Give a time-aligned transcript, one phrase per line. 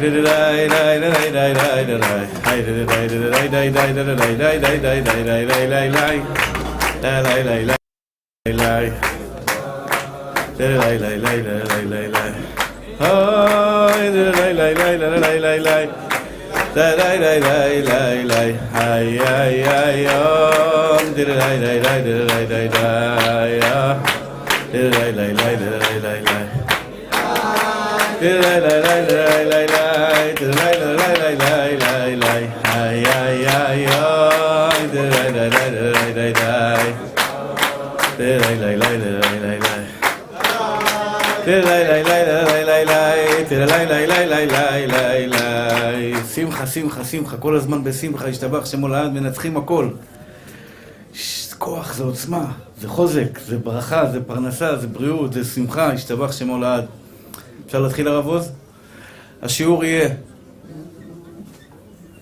[0.00, 1.84] lay lay lay lay lay
[46.34, 49.88] שמחה, שמחה, שמחה, כל הזמן בשמחה, השתבח שמו לעד, מנצחים הכל.
[51.58, 52.44] כוח, זה עוצמה,
[52.80, 56.84] זה חוזק, זה ברכה, זה פרנסה, זה בריאות, זה שמחה, השתבח שמו לעד.
[57.68, 58.52] אפשר להתחיל הרב עוז?
[59.42, 60.08] השיעור יהיה...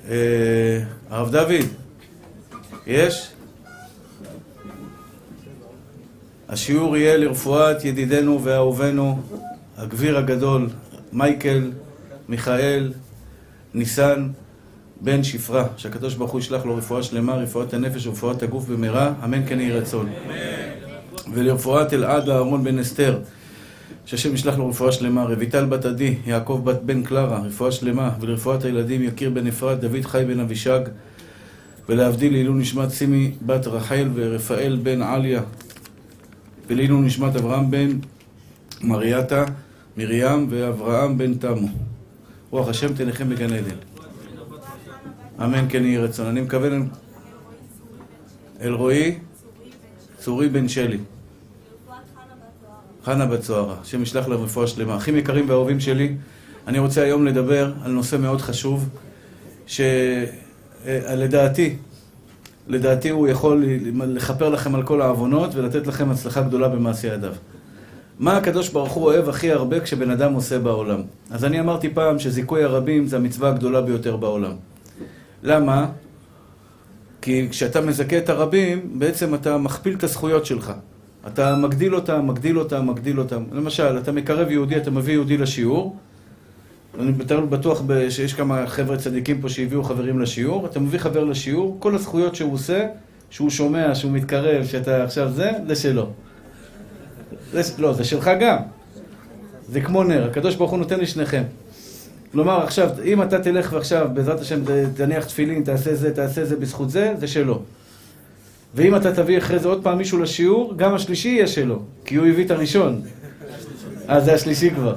[0.09, 1.67] אה, הרב דוד,
[2.87, 3.29] יש?
[6.49, 9.23] השיעור יהיה לרפואת ידידנו ואהובנו,
[9.77, 10.69] הגביר הגדול,
[11.13, 11.71] מייקל,
[12.29, 12.93] מיכאל,
[13.75, 14.29] ניסן,
[15.01, 19.47] בן שפרה, שהקדוש ברוך הוא ישלח לו רפואה שלמה, רפואת הנפש ורפואת הגוף במהרה, אמן
[19.49, 20.13] כן יהי רצון.
[21.33, 23.19] ולרפואת אלעד אהרון בן אסתר,
[24.07, 28.65] שהשם ישלח לו רפואה שלמה, רויטל בת עדי, יעקב בת בן קלרה, רפואה שלמה, ולרפואת
[28.65, 30.81] הילדים יקיר בן אפרת, דוד חי בן אבישג,
[31.89, 35.43] ולהבדיל לעילוי נשמת סימי בת רחל ורפאל בן עליה,
[36.67, 37.89] ולעילוי נשמת אברהם בן
[38.83, 39.45] מרייתה,
[39.97, 41.69] מרים ואברהם בן תמו.
[42.51, 43.77] רוח השם תנחם בגן עדן.
[45.45, 46.27] אמן כן יהי רצון.
[46.27, 46.89] אני מכוון
[48.61, 49.19] אלרועי,
[50.19, 50.99] צורי בן שלי.
[53.07, 54.97] חנה בת זוהרה, השם ישלח לה רפואה שלמה.
[54.97, 56.15] אחים יקרים ואהובים שלי,
[56.67, 58.89] אני רוצה היום לדבר על נושא מאוד חשוב,
[60.87, 61.77] שלדעתי,
[62.69, 63.65] לדעתי הוא יכול
[64.07, 67.33] לכפר לכם על כל העוונות ולתת לכם הצלחה גדולה במעשי ידיו.
[68.19, 71.03] מה הקדוש ברוך הוא אוהב הכי הרבה כשבן אדם עושה בעולם?
[71.31, 74.53] אז אני אמרתי פעם שזיכוי הרבים זה המצווה הגדולה ביותר בעולם.
[75.43, 75.87] למה?
[77.23, 80.73] כי כשאתה מזכה את הרבים, בעצם אתה מכפיל את הזכויות שלך.
[81.27, 83.45] אתה מגדיל אותם, מגדיל אותם, מגדיל אותם.
[83.53, 85.97] למשל, אתה מקרב יהודי, אתה מביא יהודי לשיעור.
[87.01, 87.13] אני
[87.49, 90.67] בטוח שיש כמה חבר'ה צדיקים פה שהביאו חברים לשיעור.
[90.67, 92.87] אתה מביא חבר לשיעור, כל הזכויות שהוא עושה,
[93.31, 96.11] שהוא שומע, שהוא מתקרב, שאתה עכשיו זה, זה שלו.
[97.53, 98.57] זה, לא, זה שלך גם.
[99.69, 101.43] זה כמו נר, הקדוש ברוך הוא נותן לשניכם.
[102.33, 104.61] כלומר, עכשיו, אם אתה תלך ועכשיו, בעזרת השם,
[104.97, 107.63] תניח תפילין, תעשה זה, תעשה זה בזכות זה, זה שלו.
[108.77, 112.27] ואם אתה תביא אחרי זה עוד פעם מישהו לשיעור, גם השלישי יהיה שלו, כי הוא
[112.27, 113.03] הביא את הראשון.
[114.09, 114.95] אז זה השלישי כבר.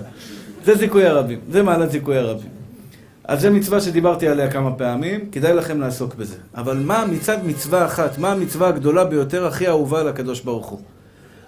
[0.65, 2.49] זה זיכוי הרבים, זה מעלת זיכוי הרבים.
[3.23, 6.35] אז זו מצווה שדיברתי עליה כמה פעמים, כדאי לכם לעסוק בזה.
[6.55, 10.79] אבל מה מצד מצווה אחת, מה המצווה הגדולה ביותר, הכי אהובה לקדוש ברוך הוא?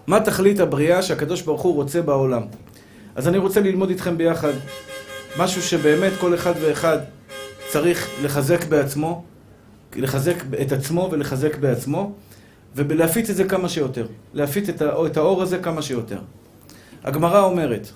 [0.08, 2.42] מה תכלית הבריאה שהקדוש ברוך הוא רוצה בעולם?
[3.16, 4.54] אז אני רוצה ללמוד איתכם ביחד
[5.40, 6.98] משהו שבאמת כל אחד ואחד
[7.70, 9.24] צריך לחזק בעצמו,
[9.96, 12.12] לחזק את עצמו ולחזק בעצמו,
[12.76, 14.08] ולהפיץ את זה כמה שיותר.
[14.34, 14.70] להפיץ
[15.06, 16.20] את האור הזה כמה שיותר.
[17.04, 17.88] הגמרא אומרת,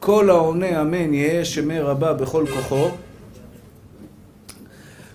[0.00, 2.88] כל העונה אמן יהא שמי רבה בכל כוחו,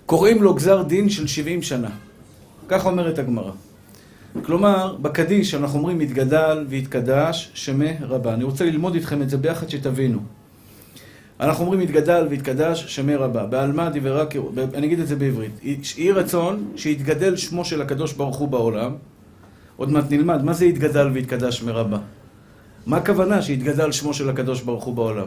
[0.06, 1.90] קוראים לו גזר דין של 70 שנה.
[2.68, 3.52] כך אומרת הגמרא.
[4.42, 8.34] כלומר, בקדיש אנחנו אומרים יתגדל ויתקדש שמי רבה.
[8.34, 10.18] אני רוצה ללמוד איתכם את זה ביחד שתבינו.
[11.40, 13.46] אנחנו אומרים יתגדל ויתקדש שמי רבה.
[13.46, 14.24] בעלמא דיברה,
[14.74, 15.52] אני אגיד את זה בעברית.
[15.62, 18.94] יהי רצון שיתגדל שמו של הקדוש ברוך הוא בעולם.
[19.76, 21.98] עוד מעט נלמד, מה זה יתגדל ויתקדש שמי רבה?
[22.86, 25.26] מה הכוונה שיתגדל שמו של הקדוש ברוך הוא בעולם?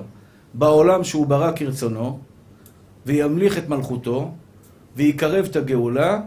[0.53, 2.19] בעולם שהוא ברא כרצונו,
[3.05, 4.31] וימליך את מלכותו,
[4.95, 6.21] ויקרב את הגאולה,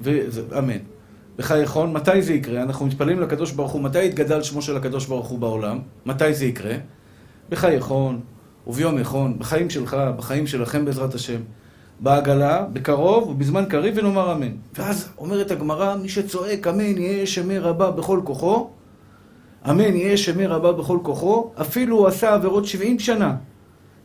[0.00, 0.78] ואמן.
[1.38, 2.62] בחייכון, מתי זה יקרה?
[2.62, 5.78] אנחנו מתפללים לקדוש ברוך הוא, מתי יתגדל שמו של הקדוש ברוך הוא בעולם?
[6.06, 6.74] מתי זה יקרה?
[7.48, 8.20] בחייכון,
[8.66, 11.40] וביום יכון, בחיים שלך, בחיים שלכם בעזרת השם.
[12.00, 14.52] בעגלה, בקרוב ובזמן קריב ונאמר אמן.
[14.74, 18.70] ואז אומרת הגמרא, מי שצועק אמן יהיה שמי רבה בכל כוחו,
[19.70, 23.34] אמן יהיה שמי רבה בכל כוחו, אפילו הוא עשה עבירות 70 שנה.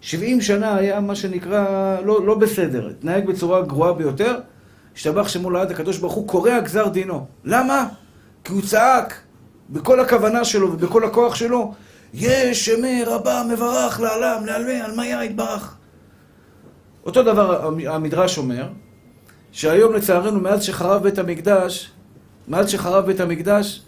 [0.01, 4.39] 70 שנה היה מה שנקרא לא, לא בסדר, התנהג בצורה גרועה ביותר,
[4.95, 7.25] השתבח שמו לעד הקדוש ברוך הוא קורע גזר דינו.
[7.45, 7.87] למה?
[8.43, 9.21] כי הוא צעק
[9.69, 11.73] בכל הכוונה שלו ובכל הכוח שלו,
[12.13, 15.75] יש שמי רבה מברך לעלם, לעלמי, על מיה יתברך.
[17.05, 18.67] אותו דבר המדרש אומר,
[19.51, 21.91] שהיום לצערנו מאז שחרב בית המקדש,
[22.47, 23.81] מאז שחרב בית המקדש,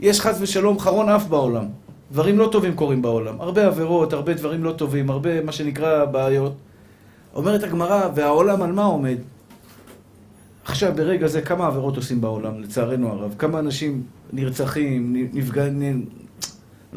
[0.00, 1.64] יש חס ושלום חרון אף בעולם.
[2.12, 3.40] דברים לא טובים קורים בעולם.
[3.40, 6.54] הרבה עבירות, הרבה דברים לא טובים, הרבה מה שנקרא בעיות.
[7.34, 9.16] אומרת הגמרא, והעולם על מה עומד?
[10.64, 13.34] עכשיו, ברגע זה, כמה עבירות עושים בעולם, לצערנו הרב?
[13.38, 14.02] כמה אנשים
[14.32, 16.06] נרצחים, נפגעים,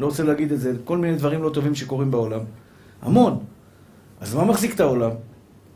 [0.00, 2.40] לא רוצה להגיד את זה, כל מיני דברים לא טובים שקורים בעולם.
[3.02, 3.38] המון.
[4.20, 5.10] אז מה מחזיק את העולם?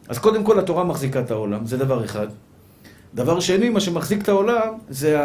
[0.08, 2.26] אז קודם כל התורה מחזיקה את העולם, זה דבר אחד.
[3.14, 5.16] דבר שני, מה שמחזיק את העולם, זה.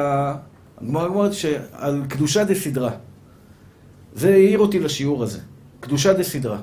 [0.77, 2.91] הגמרא אומרת שעל קדושה דה סדרה.
[4.13, 5.39] זה העיר אותי לשיעור הזה.
[5.79, 6.57] קדושה דה סדרה.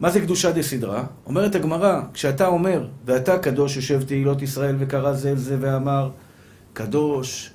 [0.00, 1.04] מה זה קדושה דה סדרה?
[1.26, 6.10] אומרת הגמרא, כשאתה אומר, ואתה קדוש יושב תהילות ישראל וקרא זה אל זה ואמר,
[6.72, 7.50] קדוש,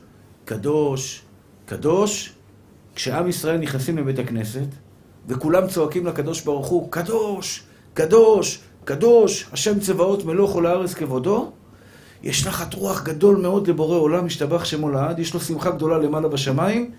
[0.46, 1.22] קדוש,
[1.66, 2.34] קדוש,
[2.96, 4.68] כשעם ישראל נכנסים לבית הכנסת,
[5.28, 7.64] וכולם צועקים לקדוש ברוך הוא, קדוש,
[7.94, 11.52] קדוש, קדוש, השם צבאות מלוא כל הארץ כבודו,
[12.24, 16.28] יש נחת רוח גדול מאוד לבורא עולם, משתבח שמו לעד, יש לו שמחה גדולה למעלה
[16.28, 16.92] בשמיים,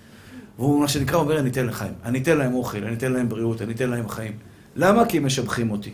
[0.58, 1.92] והוא מה שנקרא אומר, אני אתן לחיים.
[2.04, 4.32] אני אתן להם אוכל, אני אתן להם בריאות, אני אתן להם חיים.
[4.76, 5.06] למה?
[5.06, 5.92] כי הם משבחים אותי.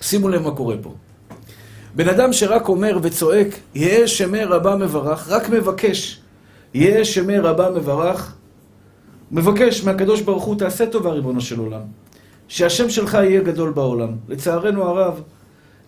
[0.00, 0.94] שימו לב מה קורה פה.
[1.94, 6.20] בן אדם שרק אומר וצועק, יהא שמי רבה מברך, רק מבקש,
[6.74, 8.34] יהא שמי רבה מברך,
[9.32, 11.82] מבקש מהקדוש ברוך הוא, תעשה טובה ריבונו של עולם.
[12.48, 14.08] שהשם שלך יהיה גדול בעולם.
[14.28, 15.22] לצערנו הרב,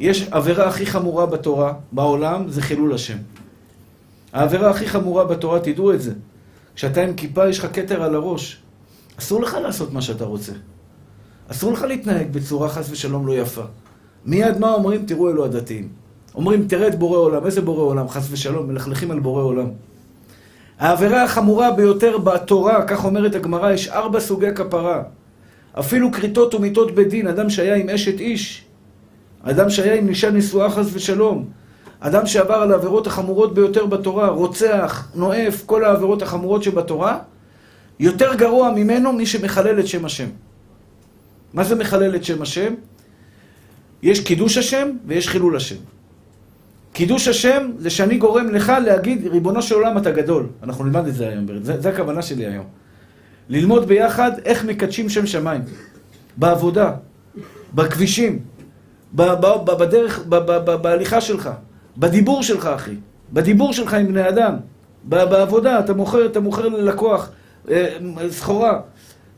[0.01, 3.17] יש עבירה הכי חמורה בתורה, בעולם, זה חילול השם.
[4.33, 6.13] העבירה הכי חמורה בתורה, תדעו את זה.
[6.75, 8.63] כשאתה עם כיפה, יש לך כתר על הראש.
[9.19, 10.53] אסור לך לעשות מה שאתה רוצה.
[11.49, 13.63] אסור לך להתנהג בצורה חס ושלום לא יפה.
[14.27, 15.07] מיד מה אומרים?
[15.07, 15.89] תראו אלו הדתיים.
[16.35, 17.47] אומרים, תראה את בורא עולם.
[17.47, 18.09] איזה בורא עולם?
[18.09, 19.67] חס ושלום, מלכלכים על בורא עולם.
[20.81, 25.03] העבירה החמורה ביותר בתורה, כך אומרת הגמרא, יש ארבע סוגי כפרה.
[25.79, 28.65] אפילו כריתות ומיתות בדין, אדם שהיה עם אשת איש,
[29.43, 31.49] אדם שהיה עם אישה נשואה חס ושלום,
[32.01, 37.19] אדם שעבר על העבירות החמורות ביותר בתורה, רוצח, נואף, כל העבירות החמורות שבתורה,
[38.01, 40.29] יותר גרוע ממנו מי שמחלל את שם השם.
[41.55, 42.75] מה זה מחלל את שם השם?
[44.03, 46.00] יש קידוש השם ויש חילול השם.
[46.93, 50.47] קידוש השם זה שאני גורם לך להגיד, ריבונו של עולם אתה גדול.
[50.63, 52.65] אנחנו נלמד את זה היום, זה הכוונה שלי היום.
[53.49, 55.63] ללמוד ביחד איך מקדשים שם שמיים.
[56.37, 56.93] בעבודה,
[57.75, 58.39] בכבישים,
[59.15, 60.25] בדרך,
[60.83, 61.51] בהליכה שלך,
[61.99, 62.95] בדיבור שלך, אחי.
[63.33, 64.55] בדיבור שלך עם בני אדם.
[65.05, 67.31] בעבודה, אתה מוכר, אתה מוכר ללקוח
[67.71, 67.97] אה,
[68.31, 68.81] סחורה.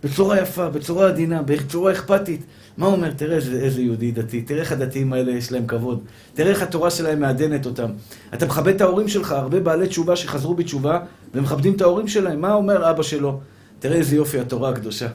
[0.05, 2.45] בצורה יפה, בצורה עדינה, בצורה אכפתית.
[2.77, 3.11] מה הוא אומר?
[3.17, 6.01] תראה איזה, איזה יהודי דתי, תראה איך הדתיים האלה יש להם כבוד,
[6.35, 7.91] תראה איך התורה שלהם מעדנת אותם.
[8.35, 10.99] אתה מכבד את ההורים שלך, הרבה בעלי תשובה שחזרו בתשובה,
[11.35, 12.41] ומכבדים את ההורים שלהם.
[12.41, 13.41] מה אומר אבא שלו?
[13.79, 15.09] תראה איזה יופי התורה הקדושה.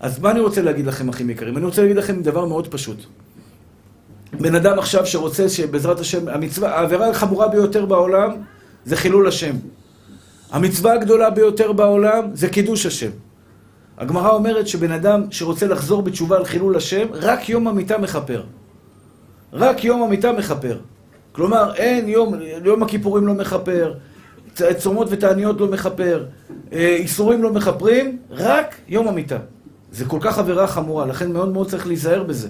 [0.00, 1.56] אז מה אני רוצה להגיד לכם, אחים יקרים?
[1.56, 3.04] אני רוצה להגיד לכם דבר מאוד פשוט.
[4.40, 8.30] בן אדם עכשיו שרוצה שבעזרת השם, המצווה, העבירה החמורה ביותר בעולם
[8.84, 9.56] זה חילול השם.
[10.50, 13.10] המצווה הגדולה ביותר בעולם זה קידוש השם.
[13.98, 18.42] הגמרא אומרת שבן אדם שרוצה לחזור בתשובה על חילול השם, רק יום המיטה מכפר.
[19.52, 20.78] רק יום המיטה מכפר.
[21.32, 22.34] כלומר, אין יום,
[22.64, 23.94] יום הכיפורים לא מכפר,
[24.76, 26.24] צומות ותעניות לא מכפר,
[26.72, 29.38] אה, איסורים לא מכפרים, רק יום המיטה.
[29.92, 32.48] זה כל כך עבירה חמורה, לכן מאוד מאוד צריך להיזהר בזה.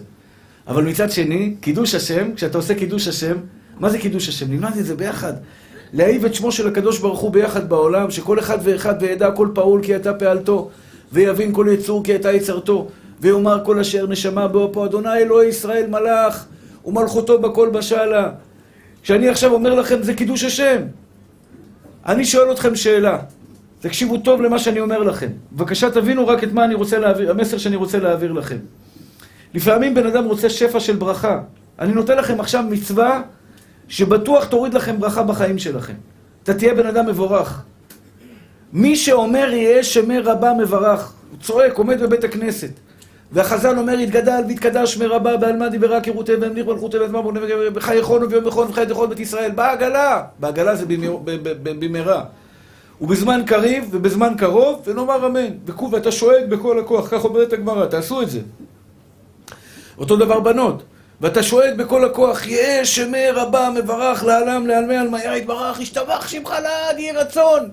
[0.66, 3.36] אבל מצד שני, קידוש השם, כשאתה עושה קידוש השם,
[3.80, 4.50] מה זה קידוש השם?
[4.50, 5.32] נלמד את זה ביחד.
[5.92, 9.82] להעיב את שמו של הקדוש ברוך הוא ביחד בעולם, שכל אחד ואחד וידע כל פעול
[9.82, 10.70] כי אתה פעלתו.
[11.12, 12.88] ויבין כל יצור כי הייתה יצרתו,
[13.20, 16.46] ויאמר כל אשר נשמה בו פה, אדוני אלוהי ישראל מלאך,
[16.84, 18.30] ומלכותו בכל בשלה.
[19.02, 20.82] כשאני עכשיו אומר לכם, זה קידוש השם.
[22.06, 23.18] אני שואל אתכם שאלה,
[23.80, 25.28] תקשיבו טוב למה שאני אומר לכם.
[25.52, 28.56] בבקשה תבינו רק את מה אני רוצה להעביר, המסר שאני רוצה להעביר לכם.
[29.54, 31.40] לפעמים בן אדם רוצה שפע של ברכה.
[31.78, 33.22] אני נותן לכם עכשיו מצווה
[33.88, 35.94] שבטוח תוריד לכם ברכה בחיים שלכם.
[36.42, 37.62] אתה תהיה בן אדם מבורך.
[38.72, 42.70] מי שאומר יהיה שמי רבה מברך, הוא צועק, עומד בבית הכנסת.
[43.32, 47.22] והחז"ל אומר, יתגדל ויתקדש שמי רבה בעלמא דיברה כרותי והמליך מלכותי ואזמר
[47.74, 49.50] וחייכונו ויום יחון וחי יחון בית ישראל.
[49.50, 50.22] בעגלה!
[50.38, 50.84] בעגלה זה
[51.62, 52.24] במהרה.
[53.00, 55.48] ובזמן קריב ובזמן קרוב, ונאמר אמן.
[55.92, 58.40] ואתה שואג בכל הכוח, כך אומרת הגמרא, תעשו את זה.
[59.98, 60.82] אותו דבר בנות.
[61.20, 66.98] ואתה שואג בכל הכוח, יהיה שמי רבה מברך לעלם לעלמי עלמיה יתברך, ישתבח שמך לעד,
[66.98, 67.68] יהי רצון.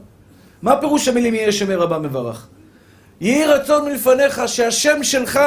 [0.62, 2.48] מה פירוש המילים יהיה שמי רבה מברך?
[3.22, 5.40] יהי רצון מלפניך שהשם שלך,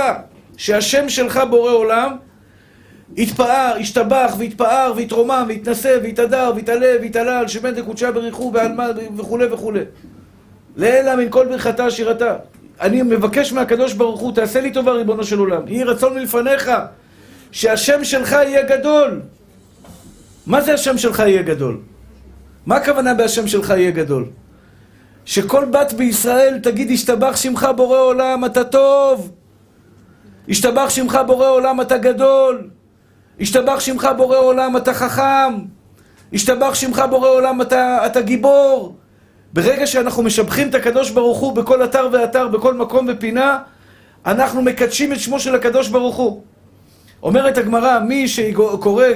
[0.57, 2.17] שהשם שלך בורא עולם,
[3.17, 9.81] יתפאר, ישתבח ויתפאר ויתרומם ויתנשא ויתהדר ויתעלה ויתעלל שמן דקודשה בריחו ועלמה וכולי וכולי.
[10.77, 12.37] לעילא מן כל ברכתה שירתה.
[12.81, 15.69] אני מבקש מהקדוש ברוך הוא, תעשה לי טובה ריבונו של עולם.
[15.69, 16.71] יהי רצון מלפניך
[17.53, 19.21] שהשם שלך יהיה גדול.
[20.47, 21.79] מה זה השם שלך יהיה גדול?
[22.67, 24.27] מה הכוונה בהשם שלך יהיה גדול?
[25.25, 29.31] שכל בת בישראל תגיד, השתבח שמך בורא עולם, אתה טוב.
[30.49, 32.69] השתבח שמך בורא עולם, אתה גדול.
[33.41, 35.53] השתבח שמך בורא עולם, אתה חכם.
[36.33, 38.97] השתבח שמך בורא עולם, אתה, אתה גיבור.
[39.53, 43.59] ברגע שאנחנו משבחים את הקדוש ברוך הוא בכל אתר ואתר, בכל מקום ופינה,
[44.27, 46.43] אנחנו מקדשים את שמו של הקדוש ברוך הוא.
[47.23, 49.07] אומרת הגמרא, מי שקורא,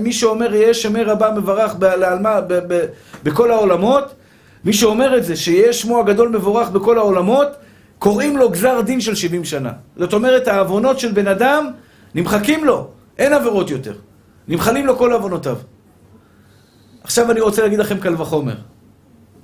[0.00, 2.86] מי שאומר יהיה שמי רבה מברך לעלמה, ב, ב,
[3.22, 4.14] בכל העולמות,
[4.66, 7.48] מי שאומר את זה, שיהיה שמו הגדול מבורך בכל העולמות,
[7.98, 9.72] קוראים לו גזר דין של 70 שנה.
[9.96, 11.70] זאת אומרת, העוונות של בן אדם
[12.14, 13.94] נמחקים לו, אין עבירות יותר.
[14.48, 15.56] נמחלים לו כל עוונותיו.
[17.02, 18.54] עכשיו אני רוצה להגיד לכם קל וחומר.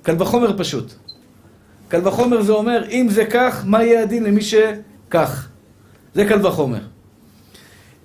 [0.02, 0.92] קל וחומר פשוט.
[1.88, 5.48] קל וחומר זה אומר, אם זה כך, מה יהיה הדין למי שכך?
[6.14, 6.80] זה קל וחומר.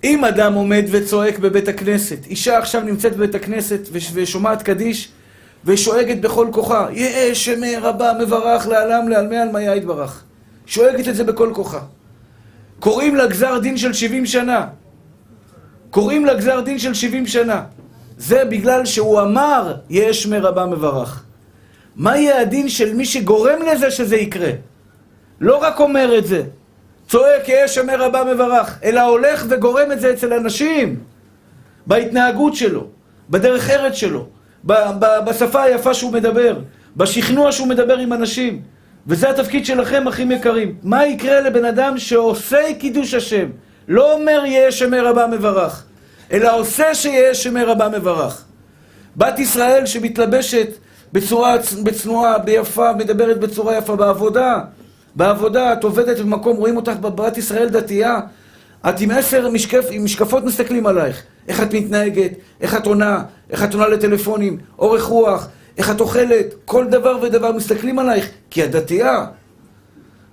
[0.04, 5.12] אם אדם עומד וצועק בבית הכנסת, אישה עכשיו נמצאת בבית הכנסת ושומעת קדיש
[5.66, 10.24] ושואגת בכל כוחה, יהא שמי רבה מברך לעלם לעלמי עלמיה יתברך.
[10.66, 11.80] שואגת את זה בכל כוחה.
[12.80, 14.68] קוראים לה גזר דין של 70 שנה.
[15.90, 17.64] קוראים לה גזר דין של 70 שנה.
[18.18, 21.24] זה בגלל שהוא אמר, יהא שמי רבה מברך.
[21.96, 24.52] מה יהיה הדין של מי שגורם לזה שזה יקרה?
[25.42, 26.44] לא רק אומר את זה,
[27.08, 31.00] צועק יהיה שמר רבה מברך, אלא הולך וגורם את זה אצל אנשים,
[31.88, 32.88] בהתנהגות שלו,
[33.30, 34.28] בדרך ארץ שלו,
[35.26, 36.60] בשפה היפה שהוא מדבר,
[36.96, 38.62] בשכנוע שהוא מדבר עם אנשים.
[39.08, 40.76] וזה התפקיד שלכם, אחים יקרים.
[40.84, 43.50] מה יקרה לבן אדם שעושה קידוש השם?
[43.88, 45.84] לא אומר יהיה שמר רבה מברך,
[46.32, 48.44] אלא עושה שיהיה שמר רבה מברך.
[49.18, 50.68] בת ישראל שמתלבשת
[51.14, 54.60] בצורה בצנועה, ביפה, מדברת בצורה יפה בעבודה.
[55.16, 58.20] בעבודה, את עובדת במקום, רואים אותך בבת ישראל דתייה.
[58.90, 61.24] את עם עשר משקף, עם משקפות מסתכלים עלייך.
[61.48, 66.54] איך את מתנהגת, איך את עונה, איך את עונה לטלפונים, אורך רוח, איך את אוכלת,
[66.66, 69.26] כל דבר ודבר מסתכלים עלייך, כי את דתייה.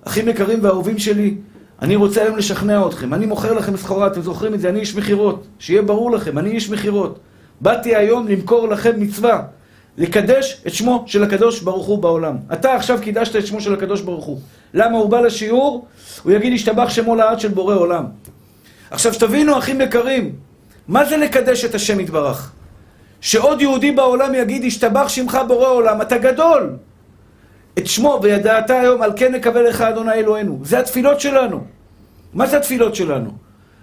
[0.03, 1.37] אחים יקרים ואהובים שלי,
[1.81, 3.13] אני רוצה היום לשכנע אתכם.
[3.13, 4.69] אני מוכר לכם סחורה, אתם זוכרים את זה?
[4.69, 5.47] אני איש מכירות.
[5.59, 7.19] שיהיה ברור לכם, אני איש מכירות.
[7.61, 9.41] באתי היום למכור לכם מצווה.
[9.97, 12.37] לקדש את שמו של הקדוש ברוך הוא בעולם.
[12.53, 14.39] אתה עכשיו קידשת את שמו של הקדוש ברוך הוא.
[14.73, 15.87] למה הוא בא לשיעור?
[16.23, 18.05] הוא יגיד, השתבח שמו לעד של בורא עולם.
[18.91, 20.35] עכשיו שתבינו, אחים יקרים,
[20.87, 22.51] מה זה לקדש את השם יתברך?
[23.21, 26.69] שעוד יהודי בעולם יגיד, השתבח שמך בורא עולם, אתה גדול.
[27.77, 30.59] את שמו, וידעת היום, על כן נקבל לך אדוני אלוהינו.
[30.63, 31.63] זה התפילות שלנו.
[32.33, 33.31] מה זה התפילות שלנו?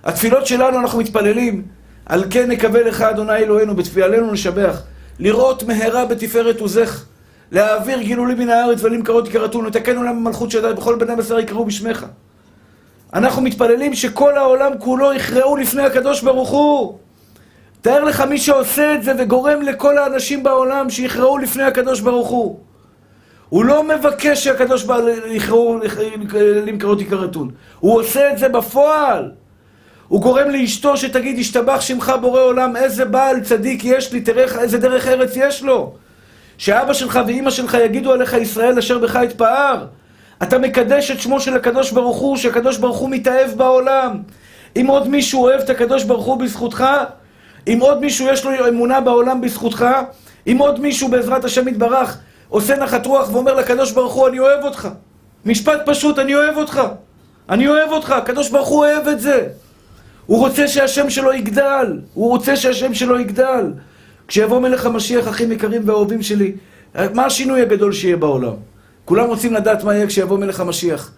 [0.05, 1.63] התפילות שלנו, אנחנו מתפללים,
[2.07, 4.83] על כן נקבל לך אדוני אלוהינו, בתפילנו נשבח.
[5.19, 7.05] לראות מהרה בתפארת עוזך,
[7.51, 12.07] להעביר גילולי מן הארץ ולמכרות יקרתון, לתקן עולם במלכות שדי, בכל בני בשר יקראו בשמך.
[13.15, 16.99] אנחנו מתפללים שכל העולם כולו יכרעו לפני הקדוש ברוך הוא.
[17.81, 22.59] תאר לך מי שעושה את זה וגורם לכל האנשים בעולם שיכרעו לפני הקדוש ברוך הוא.
[23.49, 25.81] הוא לא מבקש שהקדוש ברוך הוא
[26.67, 27.51] למכרות יקרתון.
[27.81, 29.31] הוא עושה את זה בפועל.
[30.09, 34.79] הוא גורם לאשתו שתגיד, השתבח שמך בורא עולם, איזה בעל צדיק יש לי, תראה איזה
[34.79, 35.95] דרך ארץ יש לו.
[36.59, 39.87] שאבא שלך ואימא שלך יגידו עליך ישראל אשר בך יתפאר.
[40.43, 44.23] אתה מקדש את שמו של הקדוש ברוך הוא, שהקדוש ברוך הוא מתאהב בעולם.
[44.77, 46.85] אם עוד מישהו אוהב את הקדוש ברוך הוא בזכותך,
[47.69, 49.87] אם עוד מישהו יש לו אמונה בעולם בזכותך,
[50.47, 52.19] אם עוד מישהו בעזרת השם יתברך
[52.49, 54.89] עושה נחת רוח ואומר לקדוש ברוך הוא, אני אוהב אותך.
[55.45, 56.83] משפט פשוט, אני אוהב אותך.
[57.49, 59.47] אני אוהב אותך, הקדוש ברוך הוא אוהב את זה.
[60.27, 63.73] הוא רוצה שהשם שלו יגדל, הוא רוצה שהשם שלו יגדל.
[64.29, 66.53] כשיבוא מלך המשיח, אחים יקרים ואהובים שלי,
[67.15, 68.72] מה השינוי הגדול שיהיה בעולם?
[69.05, 71.13] כולם רוצים לדעת מה יהיה כשיבוא מלך המשיח.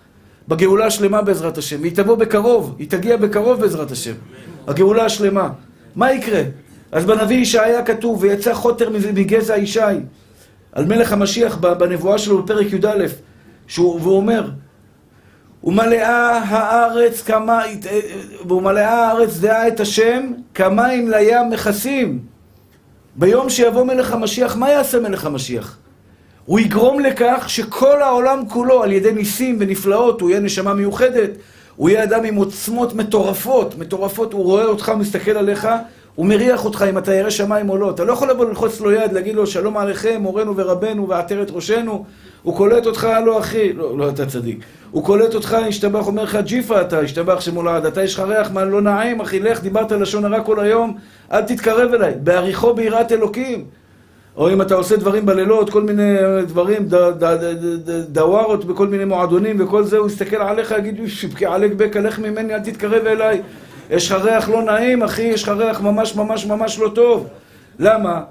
[0.49, 1.83] בגאולה השלמה בעזרת השם.
[1.83, 4.15] היא תבוא בקרוב, היא תגיע בקרוב בעזרת השם.
[4.67, 5.49] הגאולה השלמה.
[5.97, 6.43] מה יקרה?
[6.93, 9.81] אז בנביא ישעיה כתוב, ויצא חוטר מגזע ישי,
[10.73, 13.07] על מלך המשיח בנבואה שלו בפרק י"א,
[13.79, 14.51] והוא אומר,
[15.65, 17.63] ומלאה הארץ כמה,
[18.49, 22.19] ומלאה הארץ דעה את השם, כמים לים מכסים.
[23.17, 25.79] ביום שיבוא מלך המשיח, מה יעשה מלך המשיח?
[26.47, 31.31] הוא יגרום לכך שכל העולם כולו, על ידי ניסים ונפלאות, הוא יהיה נשמה מיוחדת,
[31.77, 35.69] הוא יהיה אדם עם עוצמות מטורפות, מטורפות, הוא רואה אותך, מסתכל עליך,
[36.15, 37.91] הוא מריח אותך אם אתה ירא שמיים או לא.
[37.91, 42.05] אתה לא יכול לבוא ללחוץ לו יד, להגיד לו שלום עליכם, מורנו ורבנו ועטרת ראשנו.
[42.43, 44.59] הוא קולט אותך, לא אחי, לא, לא אתה צדיק.
[44.91, 48.65] הוא קולט אותך, השתבח, אומר לך ג'יפה אתה, השתבח שמולד, אתה יש לך ריח מה
[48.65, 50.97] לא נעים, אחי, לך, דיברת לשון הרע כל היום,
[51.33, 52.15] אל תתקרב אליי.
[52.23, 53.65] בעריכו ביראת אלוקים.
[54.37, 56.89] או אם אתה עושה דברים בלילות, כל מיני דברים,
[58.09, 62.55] דווארות בכל מיני מועדונים וכל זה, הוא יסתכל עליך, יגיד, שבקי עלק בק, לך ממני,
[62.55, 63.43] אל תתקרב אליי.
[63.91, 67.29] יש לך ריח לא נעים, אחי, יש לך ריח ממש ממש ממש לא טוב.
[67.79, 68.23] למה?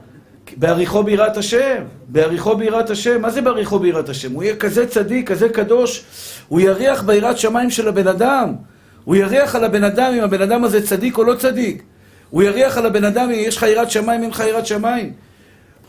[0.57, 3.21] בעריכו ביראת השם, בעריכו ביראת השם.
[3.21, 4.31] מה זה בעריכו ביראת השם?
[4.31, 6.03] הוא יהיה כזה צדיק, כזה קדוש,
[6.47, 8.53] הוא יריח ביראת שמיים של הבן אדם.
[9.03, 11.83] הוא יריח על הבן אדם אם הבן אדם הזה צדיק או לא צדיק.
[12.29, 15.13] הוא יריח על הבן אדם אם יש לך יראת שמיים, אין לך יראת שמיים.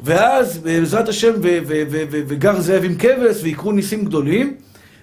[0.05, 1.33] ואז בעזרת השם
[2.11, 4.57] וגר זאב עם כבש ויקרו ניסים גדולים,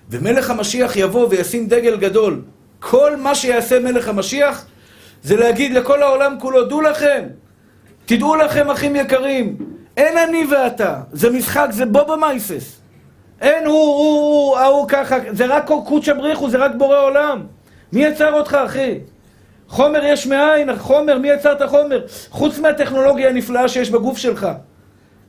[0.10, 2.41] ומלך המשיח יבוא וישים דגל גדול.
[2.79, 4.65] כל מה שיעשה מלך המשיח
[5.24, 7.24] זה להגיד לכל העולם כולו, דעו לכם,
[8.05, 9.58] תדעו לכם אחים יקרים,
[9.98, 12.81] אין אני ואתה, זה משחק, זה בובה מייסס.
[13.41, 17.43] אין הוא, הוא, הוא, ההוא ככה, זה רק קוצ'ה בריחו, זה רק בורא עולם.
[17.93, 19.00] מי יצר אותך, אחי?
[19.67, 22.05] חומר יש מאין, חומר, מי יצר את החומר?
[22.29, 24.48] חוץ מהטכנולוגיה הנפלאה שיש בגוף שלך.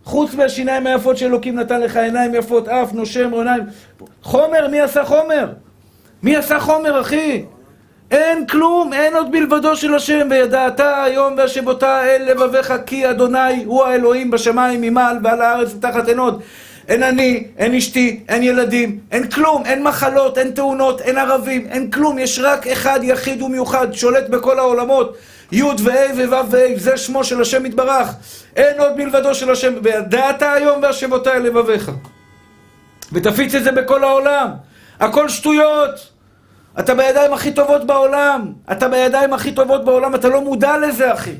[0.04, 3.62] חוץ מהשיניים היפות שאלוקים נתן לך, עיניים יפות, אף, נושם, עיניים.
[4.22, 5.48] חומר, מי עשה חומר?
[6.22, 7.44] מי עשה חומר, אחי?
[8.10, 13.84] אין כלום, אין עוד מלבדו של השם, וידעת היום והשבותה אל לבביך, כי אדוני הוא
[13.84, 16.42] האלוהים בשמיים ממעל ועל הארץ ותחת אין עוד.
[16.88, 21.90] אין אני, אין אשתי, אין ילדים, אין כלום, אין מחלות, אין תאונות, אין ערבים, אין
[21.90, 25.16] כלום, יש רק אחד יחיד ומיוחד, שולט בכל העולמות.
[25.52, 28.08] י' וה' וו' וה', זה שמו של השם יתברך.
[28.56, 31.90] אין עוד מלבדו של השם, וידעת היום והשבותי אל לבביך.
[33.12, 34.48] ותפיץ את זה בכל העולם.
[35.00, 35.90] הכל שטויות.
[36.78, 38.52] אתה בידיים הכי טובות בעולם.
[38.72, 41.34] אתה בידיים הכי טובות בעולם, אתה לא מודע לזה, אחי.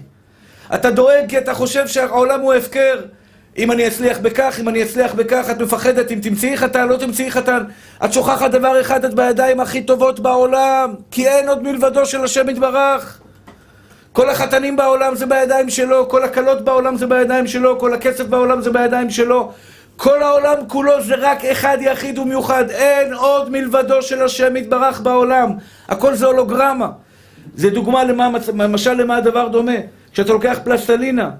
[0.74, 3.00] אתה דואג כי אתה חושב שהעולם הוא הפקר.
[3.58, 7.30] אם אני אצליח בכך, אם אני אצליח בכך, את מפחדת אם תמצאי חתן, לא תמצאי
[7.30, 7.62] חתן.
[8.04, 12.48] את שוכחת דבר אחד, את בידיים הכי טובות בעולם, כי אין עוד מלבדו של השם
[12.48, 13.21] יתברך.
[14.12, 18.60] כל החתנים בעולם זה בידיים שלו, כל הכלות בעולם זה בידיים שלו, כל הכסף בעולם
[18.60, 19.52] זה בידיים שלו.
[19.96, 25.52] כל העולם כולו זה רק אחד יחיד ומיוחד, אין עוד מלבדו של השם יתברך בעולם.
[25.88, 26.88] הכל זה הולוגרמה.
[27.54, 29.72] זה דוגמה למה, למשל למה הדבר דומה.
[30.12, 31.30] כשאתה לוקח פלסטלינה,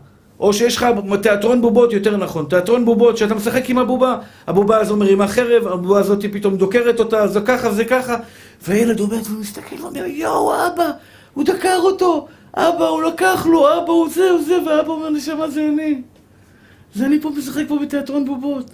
[0.41, 0.87] או שיש לך
[1.23, 6.01] תיאטרון בובות, יותר נכון, תיאטרון בובות, שאתה משחק עם הבובה, הבובה הזו מרימה חרב, הבובה
[6.01, 8.17] הזאת פתאום דוקרת אותה, זה ככה, זה ככה,
[8.63, 10.91] והילד עומד ומסתכל ואומר, יואו, אבא,
[11.35, 15.49] הוא דקר אותו, אבא, הוא לקח לו, אבא, הוא זה, הוא זה, ואבא אומר, נשמה,
[15.49, 16.03] זה אני.
[16.95, 18.71] זה אני פה משחק פה בתיאטרון בובות.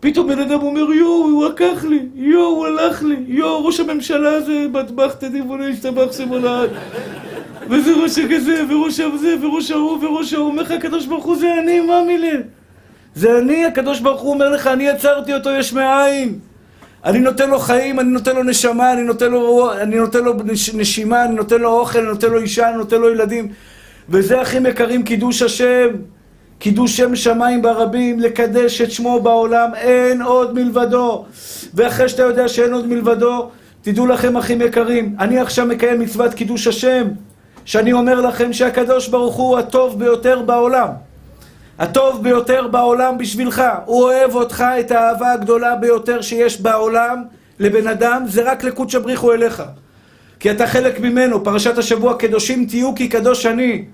[0.00, 4.32] פתאום בן אדם אומר, יואו, הוא לקח לי, יואו, הוא הלך לי, יואו, ראש הממשלה
[4.32, 6.70] הזה, מטבח תדיבוני, השתבח שמולד.
[7.70, 11.54] וזה ראש הכזה, וראש הזה, וראש ההוא, וראש ההוא, אומר לך הקדוש ברוך הוא, זה
[11.62, 12.38] אני, מה מילה?
[13.14, 16.38] זה אני, הקדוש ברוך הוא אומר לך, אני יצרתי אותו יש מאין.
[17.04, 20.34] אני נותן לו חיים, אני נותן לו נשמה, אני נותן לו, אני נותן לו
[20.74, 23.48] נשימה, אני נותן לו אוכל, אני נותן לו אישה, אני נותן לו ילדים.
[24.08, 25.88] וזה אחים יקרים, קידוש השם.
[26.58, 31.24] קידוש שם שמיים ברבים, לקדש את שמו בעולם, אין עוד מלבדו.
[31.74, 33.50] ואחרי שאתה יודע שאין עוד מלבדו,
[33.82, 37.08] תדעו לכם אחים יקרים, אני עכשיו מקיים מצוות קידוש השם,
[37.64, 40.88] שאני אומר לכם שהקדוש ברוך הוא הטוב ביותר בעולם.
[41.78, 43.62] הטוב ביותר בעולם בשבילך.
[43.84, 47.24] הוא אוהב אותך את האהבה הגדולה ביותר שיש בעולם
[47.58, 49.62] לבן אדם, זה רק לקודש הבריחו אליך.
[50.40, 53.84] כי אתה חלק ממנו, פרשת השבוע, קדושים תהיו כי קדוש אני.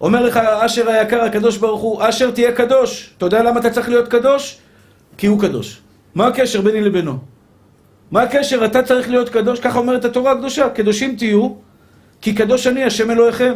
[0.00, 3.10] אומר לך אשר היקר הקדוש ברוך הוא, אשר תהיה קדוש.
[3.18, 4.58] אתה יודע למה אתה צריך להיות קדוש?
[5.18, 5.80] כי הוא קדוש.
[6.14, 7.18] מה הקשר ביני לבינו?
[8.10, 8.64] מה הקשר?
[8.64, 11.48] אתה צריך להיות קדוש, ככה אומרת התורה הקדושה, קדושים תהיו,
[12.20, 13.54] כי קדוש אני, השם אלוהיכם.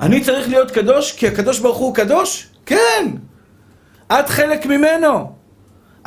[0.00, 2.48] אני צריך להיות קדוש כי הקדוש ברוך הוא קדוש?
[2.66, 3.06] כן!
[4.12, 5.32] את חלק ממנו.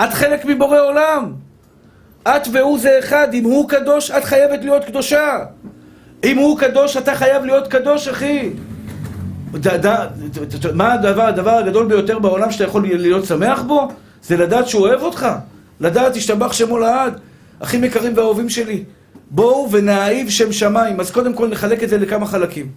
[0.03, 1.33] את חלק מבורא עולם.
[2.27, 3.33] את והוא זה אחד.
[3.33, 5.39] אם הוא קדוש, את חייבת להיות קדושה.
[6.23, 8.49] אם הוא קדוש, אתה חייב להיות קדוש, אחי.
[10.73, 13.87] מה הדבר, הדבר הגדול ביותר בעולם שאתה יכול להיות שמח בו?
[14.23, 15.27] זה לדעת שהוא אוהב אותך.
[15.79, 17.19] לדעת, השתבח שמו לעד.
[17.59, 18.83] אחים יקרים ואהובים שלי,
[19.29, 20.99] בואו ונאהיב שם שמיים.
[20.99, 22.71] אז קודם כל נחלק את זה לכמה חלקים.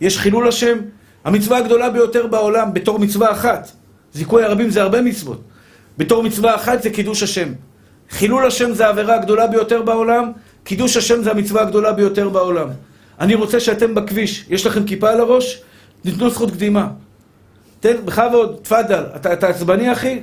[0.00, 0.78] יש חילול השם,
[1.24, 3.70] המצווה הגדולה ביותר בעולם, בתור מצווה אחת.
[4.12, 5.40] זיכוי הרבים זה הרבה מצוות.
[5.98, 7.48] בתור מצווה אחת זה קידוש השם.
[8.10, 10.32] חילול השם זה העבירה הגדולה ביותר בעולם,
[10.64, 12.68] קידוש השם זה המצווה הגדולה ביותר בעולם.
[13.20, 15.62] אני רוצה שאתם בכביש, יש לכם כיפה על הראש?
[16.04, 16.88] ניתנו זכות קדימה.
[17.80, 20.20] תן, בכבוד, תפאדל, אתה, אתה עצבני אחי?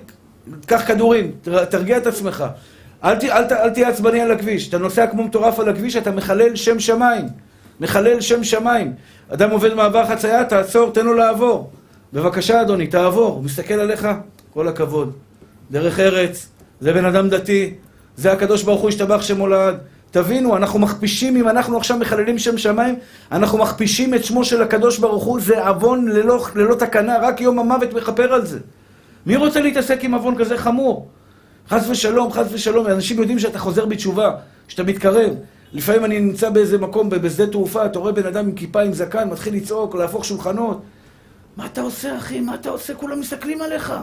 [0.65, 1.31] קח כדורים,
[1.69, 2.45] תרגיע את עצמך.
[3.03, 4.69] אל, ת, אל, אל תהיה עצבני על הכביש.
[4.69, 7.25] אתה נוסע כמו מטורף על הכביש, אתה מחלל שם שמיים.
[7.79, 8.93] מחלל שם שמיים.
[9.29, 11.71] אדם עובד מעבר חצייה, תעצור, תן לו לעבור.
[12.13, 13.27] בבקשה, אדוני, תעבור.
[13.27, 14.07] הוא מסתכל עליך,
[14.53, 15.13] כל הכבוד.
[15.71, 16.47] דרך ארץ,
[16.79, 17.73] זה בן אדם דתי,
[18.17, 19.77] זה הקדוש ברוך הוא השתבח שמולד.
[20.11, 22.95] תבינו, אנחנו מכפישים, אם אנחנו עכשיו מחללים שם שמיים,
[23.31, 27.59] אנחנו מכפישים את שמו של הקדוש ברוך הוא, זה עוון ללא, ללא תקנה, רק יום
[27.59, 28.59] המוות מכפר על זה.
[29.25, 31.07] מי רוצה להתעסק עם עוון כזה חמור?
[31.69, 34.31] חס ושלום, חס ושלום, אנשים יודעים שאתה חוזר בתשובה,
[34.67, 35.33] שאתה מתקרב.
[35.73, 39.29] לפעמים אני נמצא באיזה מקום, בשדה תעופה, אתה רואה בן אדם עם כיפה, עם זקן,
[39.29, 40.81] מתחיל לצעוק, להפוך שולחנות.
[41.57, 42.39] מה אתה עושה, אחי?
[42.39, 42.93] מה אתה עושה?
[42.93, 43.93] כולם מסתכלים עליך.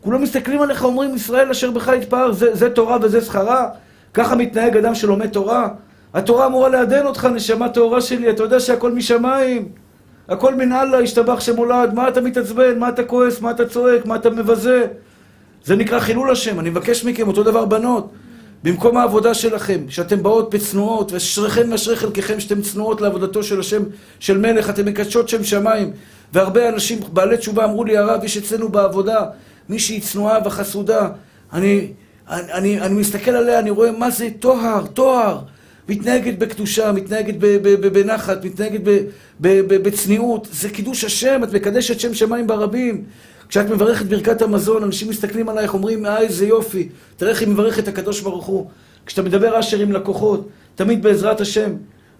[0.00, 3.68] כולם מסתכלים עליך, אומרים, ישראל אשר בך יתפאר, זה, זה תורה וזה שכרה?
[4.14, 5.68] ככה מתנהג אדם שלומד תורה?
[6.14, 9.68] התורה אמורה לעדן אותך, נשמה טהורה שלי, אתה יודע שהכל משמיים.
[10.28, 14.16] הכל מן אללה, השתבח שמולד, מה אתה מתעצבן, מה אתה כועס, מה אתה צועק, מה
[14.16, 14.86] אתה מבזה?
[15.64, 18.12] זה נקרא חילול השם, אני מבקש מכם, אותו דבר בנות.
[18.64, 23.82] במקום העבודה שלכם, שאתם באות בצנועות, ואשריכם ואשרי חלקכם שאתם צנועות לעבודתו של השם,
[24.20, 25.92] של מלך, אתם מקדשות שם שמיים.
[26.32, 29.24] והרבה אנשים, בעלי תשובה, אמרו לי, הרב, יש אצלנו בעבודה
[29.68, 31.08] מישהי צנועה וחסודה.
[31.52, 31.92] אני,
[32.30, 35.38] אני, אני, אני מסתכל עליה, אני רואה מה זה טוהר, טוהר.
[35.88, 37.34] מתנהגת בקדושה, מתנהגת
[37.92, 38.80] בנחת, מתנהגת
[39.40, 40.48] בצניעות.
[40.52, 43.04] זה קידוש השם, את מקדשת שם שמיים ברבים.
[43.48, 46.88] כשאת מברכת ברכת המזון, אנשים מסתכלים עלייך, אומרים, אה, איזה יופי.
[47.16, 48.66] תראה איך היא מברכת את הקדוש ברוך הוא.
[49.06, 51.70] כשאתה מדבר אשר עם לקוחות, תמיד בעזרת השם.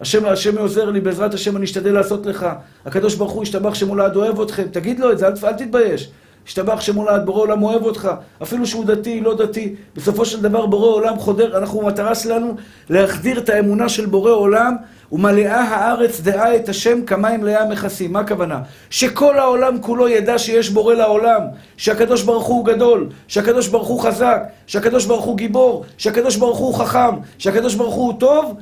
[0.00, 2.46] השם, השם עוזר לי, בעזרת השם אני אשתדל לעשות לך.
[2.86, 4.64] הקדוש ברוך הוא ישתבח שמולד אוהב אתכם.
[4.72, 6.10] תגיד לו את זה, אל, אל תתבייש.
[6.48, 8.10] השתבח שמולד, בורא עולם אוהב אותך,
[8.42, 9.74] אפילו שהוא דתי, לא דתי.
[9.96, 12.54] בסופו של דבר בורא עולם חודר, אנחנו, המטרה שלנו
[12.90, 14.76] להחדיר את האמונה של בורא עולם,
[15.12, 18.12] ומלאה הארץ דעה את השם כמים לאה מכסים.
[18.12, 18.60] מה הכוונה?
[18.90, 21.40] שכל העולם כולו ידע שיש בורא לעולם,
[21.76, 26.74] שהקדוש ברוך הוא גדול, שהקדוש ברוך הוא חזק, שהקדוש ברוך הוא גיבור, שהקדוש ברוך הוא
[26.74, 28.54] חכם, שהקדוש ברוך הוא טוב,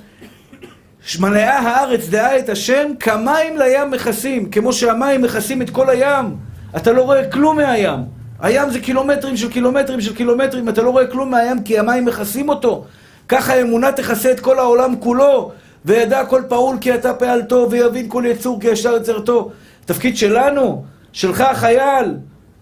[1.21, 6.56] מלאה הארץ דעה את השם כמים לים מכסים, כמו שהמים מכסים את כל הים.
[6.77, 8.01] אתה לא רואה כלום מהים.
[8.41, 12.49] הים זה קילומטרים של קילומטרים של קילומטרים, אתה לא רואה כלום מהים כי המים מכסים
[12.49, 12.85] אותו.
[13.29, 15.53] ככה האמונה תכסה את כל העולם כולו,
[15.85, 19.51] וידע כל פעול כי אתה פעלתו, ויבין כל יצור כי ישר יצרתו.
[19.85, 22.15] תפקיד שלנו, שלך חייל,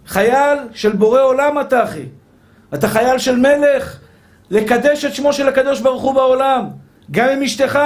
[0.06, 2.04] חייל של בורא עולם אתה אחי.
[2.74, 3.98] אתה חייל של מלך,
[4.50, 6.64] לקדש את שמו של הקדוש ברוך הוא בעולם,
[7.10, 7.78] גם עם אשתך.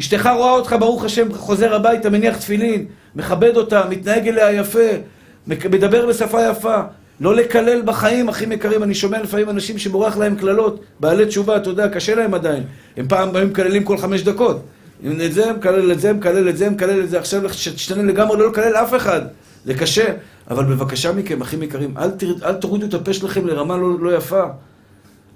[0.00, 4.88] אשתך רואה אותך, ברוך השם, חוזר הביתה, מניח תפילין, מכבד אותה, מתנהג אליה יפה,
[5.46, 6.80] מדבר בשפה יפה.
[7.20, 11.70] לא לקלל בחיים, אחים יקרים, אני שומע לפעמים אנשים שבורח להם קללות, בעלי תשובה, אתה
[11.70, 12.62] יודע, קשה להם עדיין.
[12.96, 14.62] הם פעם באים מקללים כל חמש דקות.
[15.04, 18.38] אם את זה, מקלל את זה, מקלל את זה, מקלל את זה, עכשיו שתשתנה לגמרי,
[18.38, 19.20] לא לקלל אף אחד.
[19.64, 20.12] זה קשה,
[20.50, 22.34] אבל בבקשה מכם, אחים יקרים, אל, תר...
[22.44, 24.42] אל תורידו את הפה שלכם לרמה לא, לא יפה.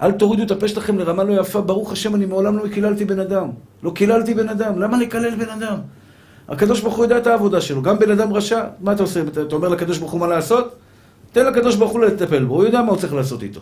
[0.02, 3.20] אל תורידו את הפה שלכם לרמה לא יפה, ברוך השם, אני מעולם לא קיללתי בן
[3.20, 3.48] אדם.
[3.82, 5.76] לא קיללתי בן אדם, למה לקלל בן אדם?
[6.48, 7.82] הקדוש ברוך הוא יודע את העבודה שלו.
[7.82, 9.22] גם בן אדם רשע, מה אתה עושה?
[9.46, 10.76] אתה אומר לקדוש ברוך הוא מה לעשות?
[11.32, 13.60] תן לקדוש ברוך הוא לטפל בו, הוא יודע מה הוא צריך לעשות איתו.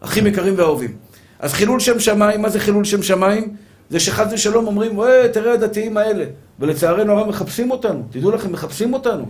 [0.00, 0.96] אחים יקרים ואהובים.
[1.38, 3.56] אז חילול שם שמיים, מה זה חילול שם שמיים?
[3.90, 6.24] זה שחס ושלום אומרים, וואי, תראה הדתיים האלה.
[6.60, 8.02] ולצערנו הרב מחפשים אותנו.
[8.10, 9.28] תדעו לכם, מחפשים אותנו.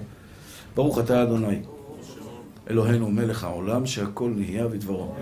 [0.74, 1.58] ברוך אתה אדוני.
[2.70, 5.14] אלוהינו מלך העולם שהכל נהיה בדברו.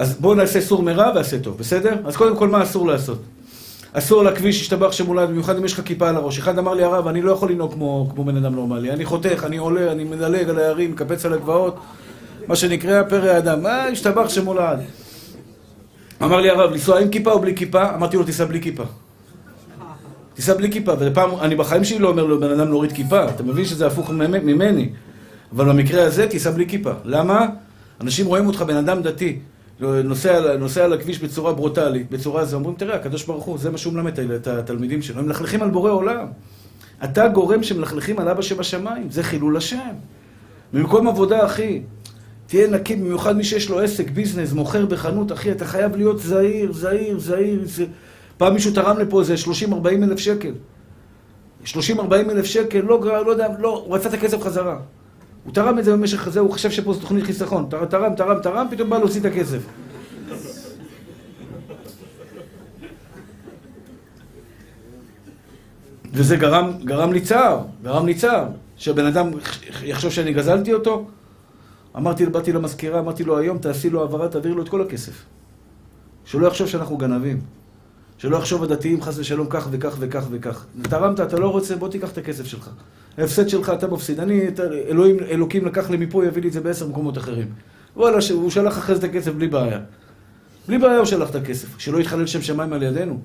[0.00, 1.94] אז בואו נעשה סור מרע ועשה טוב, בסדר?
[2.04, 3.18] אז קודם כל, מה אסור לעשות?
[3.92, 6.38] אסור לכביש, השתבח שמולד, במיוחד אם יש לך כיפה על הראש.
[6.38, 8.90] אחד אמר לי, הרב, אני לא יכול לנהוג כמו, כמו בן אדם נורמלי.
[8.90, 11.76] אני חותך, אני עולה, אני מדלג על ההרים, מקפץ על הגבעות,
[12.48, 13.62] מה שנקרא פרא אדם.
[13.62, 14.78] מה, השתבח שמולד.
[16.22, 17.94] אמר לי הרב, לנסוע עם כיפה או בלי כיפה?
[17.94, 18.84] אמרתי לו, תיסע בלי כיפה.
[20.34, 20.92] תיסע בלי כיפה.
[20.98, 23.28] ופעם, אני בחיים שלי לא אומר לבן אדם להוריד כיפה.
[23.28, 24.88] אתה מבין שזה הפוך ממני.
[25.56, 26.92] אבל במקרה הזה, תיסע בלי כיפה.
[27.04, 27.46] למה?
[28.00, 29.38] אנשים רואים אותך בן אדם דתי.
[29.80, 33.78] נוסע, נוסע על הכביש בצורה ברוטלית, בצורה זו, אומרים, תראה, הקדוש ברוך הוא, זה מה
[33.78, 35.18] שהוא מלמד את התלמידים שלו.
[35.18, 36.26] הם מלכלכים על בורא עולם.
[37.04, 39.94] אתה גורם שמלכלכים על אבא שבשמיים, זה חילול השם.
[40.72, 41.82] במקום עבודה, אחי,
[42.46, 46.72] תהיה נקי, במיוחד מי שיש לו עסק, ביזנס, מוכר בחנות, אחי, אתה חייב להיות זהיר,
[46.72, 47.60] זהיר, זהיר.
[47.64, 47.84] זה...
[48.36, 50.52] פעם מישהו תרם לפה איזה 30-40 אלף שקל.
[51.64, 51.70] 30-40
[52.30, 54.78] אלף שקל, לא, לא יודע, לא, הוא רצה את הכסף חזרה.
[55.44, 57.66] הוא תרם את זה במשך הזה, הוא חשב שפה זו תוכנית חיסכון.
[57.70, 59.62] תרם, תרם, תרם, תרם, פתאום בא להוציא את הכסף.
[66.12, 69.30] וזה גרם, גרם לי צער, גרם לי צער, שהבן אדם
[69.82, 71.06] יחשוב שאני גזלתי אותו.
[71.96, 75.24] אמרתי, באתי למזכירה, אמרתי לו, היום תעשי לו העברה, תעביר לו את כל הכסף.
[76.24, 77.40] שלא יחשוב שאנחנו גנבים.
[78.20, 80.64] שלא יחשוב הדתיים חס ושלום כך וכך וכך וכך.
[80.82, 82.70] תרמת, אתה לא רוצה, בוא תיקח את הכסף שלך.
[83.18, 84.20] ההפסד שלך, אתה מפסיד.
[84.20, 84.46] אני,
[84.88, 87.48] אלוהים, אלוקים לקח לי מפה, יביא לי את זה בעשר מקומות אחרים.
[87.96, 89.78] וואלה, הוא שלח אחרי זה את הכסף בלי בעיה.
[90.68, 91.68] בלי בעיה הוא שלח את הכסף.
[91.78, 93.20] שלא יתחלל שם שמיים על ידינו.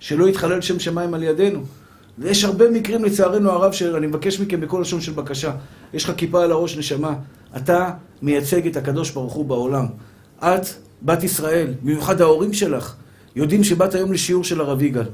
[0.00, 1.62] שלא יתחלל שם שמיים על ידינו.
[2.18, 5.52] ויש הרבה מקרים, לצערנו הרב, שאני מבקש מכם בכל לשון של בקשה.
[5.94, 7.14] יש לך כיפה על הראש, נשמה.
[7.56, 7.90] אתה
[8.22, 9.86] מייצג את הקדוש ברוך הוא בעולם.
[10.38, 10.66] את,
[11.02, 12.94] בת ישראל, במיוחד ההורים שלך,
[13.36, 15.06] יודעים שבאת היום לשיעור של הרב יגאל.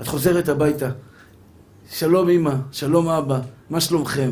[0.00, 0.90] את חוזרת הביתה.
[1.90, 4.30] שלום אמא, שלום אבא, מה שלומכם?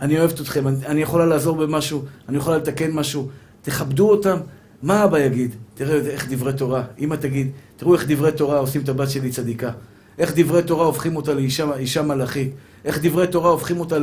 [0.00, 3.28] אני אוהבת אתכם, אני, אני יכולה לעזור במשהו, אני יכולה לתקן משהו.
[3.62, 4.36] תכבדו אותם,
[4.82, 5.54] מה אבא יגיד?
[5.74, 6.82] תראה איך דברי תורה.
[6.98, 9.70] אמא תגיד, תראו איך דברי תורה עושים את הבת שלי צדיקה.
[10.18, 12.52] איך דברי תורה הופכים אותה לאישה מלאכית.
[12.84, 13.96] איך דברי תורה הופכים אותה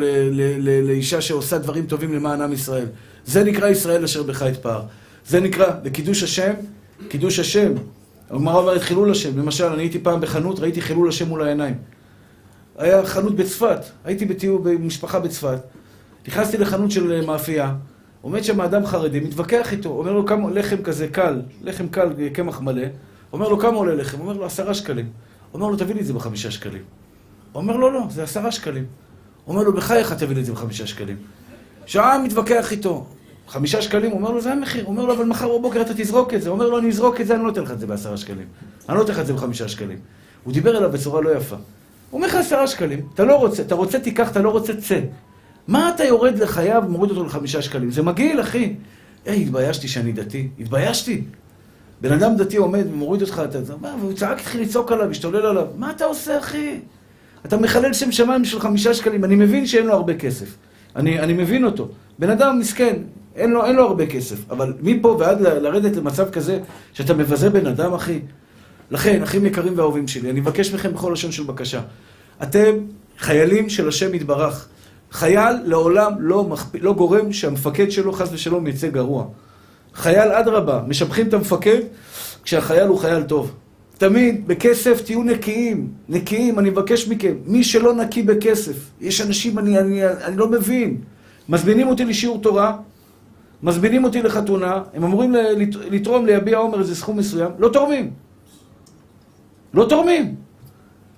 [0.83, 2.85] לאישה שעושה דברים טובים למען עם ישראל.
[3.25, 4.81] זה נקרא ישראל אשר בך אתפאר.
[5.27, 6.53] זה נקרא, לקידוש השם,
[7.07, 7.73] קידוש השם.
[8.29, 9.37] הגמרא אומרת חילול השם.
[9.39, 11.75] למשל, אני הייתי פעם בחנות, ראיתי חילול השם מול העיניים.
[12.77, 15.59] היה חנות בצפת, הייתי בטיול במשפחה בצפת.
[16.27, 17.75] נכנסתי לחנות של מאפייה,
[18.21, 22.61] עומד שם אדם חרדי, מתווכח איתו, אומר לו כמה לחם כזה קל, לחם קל, קמח
[22.61, 22.83] מלא,
[23.33, 24.19] אומר לו כמה עולה לחם?
[24.19, 25.09] אומר לו עשרה שקלים.
[25.53, 26.81] אומר לו תביא לי את זה בחמישה שקלים.
[27.55, 28.85] אומר לו לא, זה עשרה שקלים.
[29.47, 31.17] אומר לו בחייך תביא לי את זה בחמישה שקלים.
[31.85, 33.05] שעה מתווכח איתו,
[33.47, 36.49] חמישה שקלים, אומר לו זה המחיר, אומר לו אבל מחר בבוקר אתה תזרוק את זה,
[36.49, 38.45] אומר לו אני אזרוק את זה, אני לא אתן לך את זה בעשרה שקלים.
[38.89, 39.97] אני לא אתן לך את זה בחמישה שקלים.
[40.43, 41.55] הוא דיבר אליו בצורה לא יפה.
[41.55, 41.61] הוא
[42.17, 44.99] אומר לך עשרה שקלים, אתה לא רוצה, אתה רוצה תיקח, אתה לא רוצה צא.
[45.67, 47.91] מה אתה יורד לחייו ומוריד אותו לחמישה שקלים?
[47.91, 48.75] זה מגעיל, אחי.
[49.25, 50.47] היי, התביישתי שאני דתי.
[50.59, 51.23] התביישתי.
[52.01, 53.59] בן אדם דתי עומד ומוריד אותך, אתה...
[53.99, 55.67] והוא צעק, התחיל לצעוק עליו, השתולל עליו.
[55.77, 56.79] מה אתה עושה, אחי?
[57.45, 59.23] אתה מחלל שם שמיים בשביל חמישה שקלים.
[59.23, 60.55] אני מבין שאין לו הרבה כסף.
[60.95, 61.87] אני, אני מבין אותו.
[62.19, 62.95] בן אדם מסכן,
[63.37, 64.51] אין לו, אין לו הרבה כסף.
[64.51, 66.59] אבל מפה ועד לרדת למצב כזה,
[66.93, 68.19] שאתה מבזה בן אדם, אחי.
[68.91, 71.81] לכן, אחים יקרים ואהובים שלי, אני מבקש מכם בכל לשון של בקשה.
[72.43, 72.73] אתם
[73.17, 74.67] חיילים של השם יתברך.
[75.11, 76.75] חייל לעולם לא, מחפ...
[76.81, 79.25] לא גורם שהמפקד שלו חס ושלום יצא גרוע.
[79.93, 81.79] חייל אדרבה, משבחים את המפקד
[82.43, 83.51] כשהחייל הוא חייל טוב.
[83.97, 87.33] תמיד בכסף תהיו נקיים, נקיים, אני מבקש מכם.
[87.45, 90.97] מי שלא נקי בכסף, יש אנשים, אני, אני, אני לא מבין.
[91.49, 92.77] מזמינים אותי לשיעור תורה,
[93.63, 95.35] מזמינים אותי לחתונה, הם אמורים
[95.91, 98.11] לתרום, להביע עומר איזה סכום מסוים, לא תורמים.
[99.73, 100.35] לא תורמים.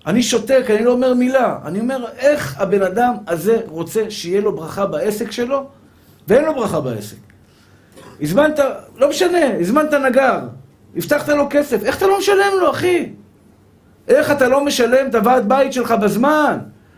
[0.06, 1.58] אני שותק, אני לא אומר מילה.
[1.66, 5.68] אני אומר, איך הבן אדם הזה רוצה שיהיה לו ברכה בעסק שלו,
[6.28, 7.18] ואין לו ברכה בעסק.
[8.22, 8.60] הזמנת,
[8.96, 10.40] לא משנה, הזמנת נגר,
[10.96, 13.10] הבטחת לו כסף, איך אתה לא משלם לו, אחי?
[14.08, 16.58] איך אתה לא משלם את הוועד בית שלך בזמן?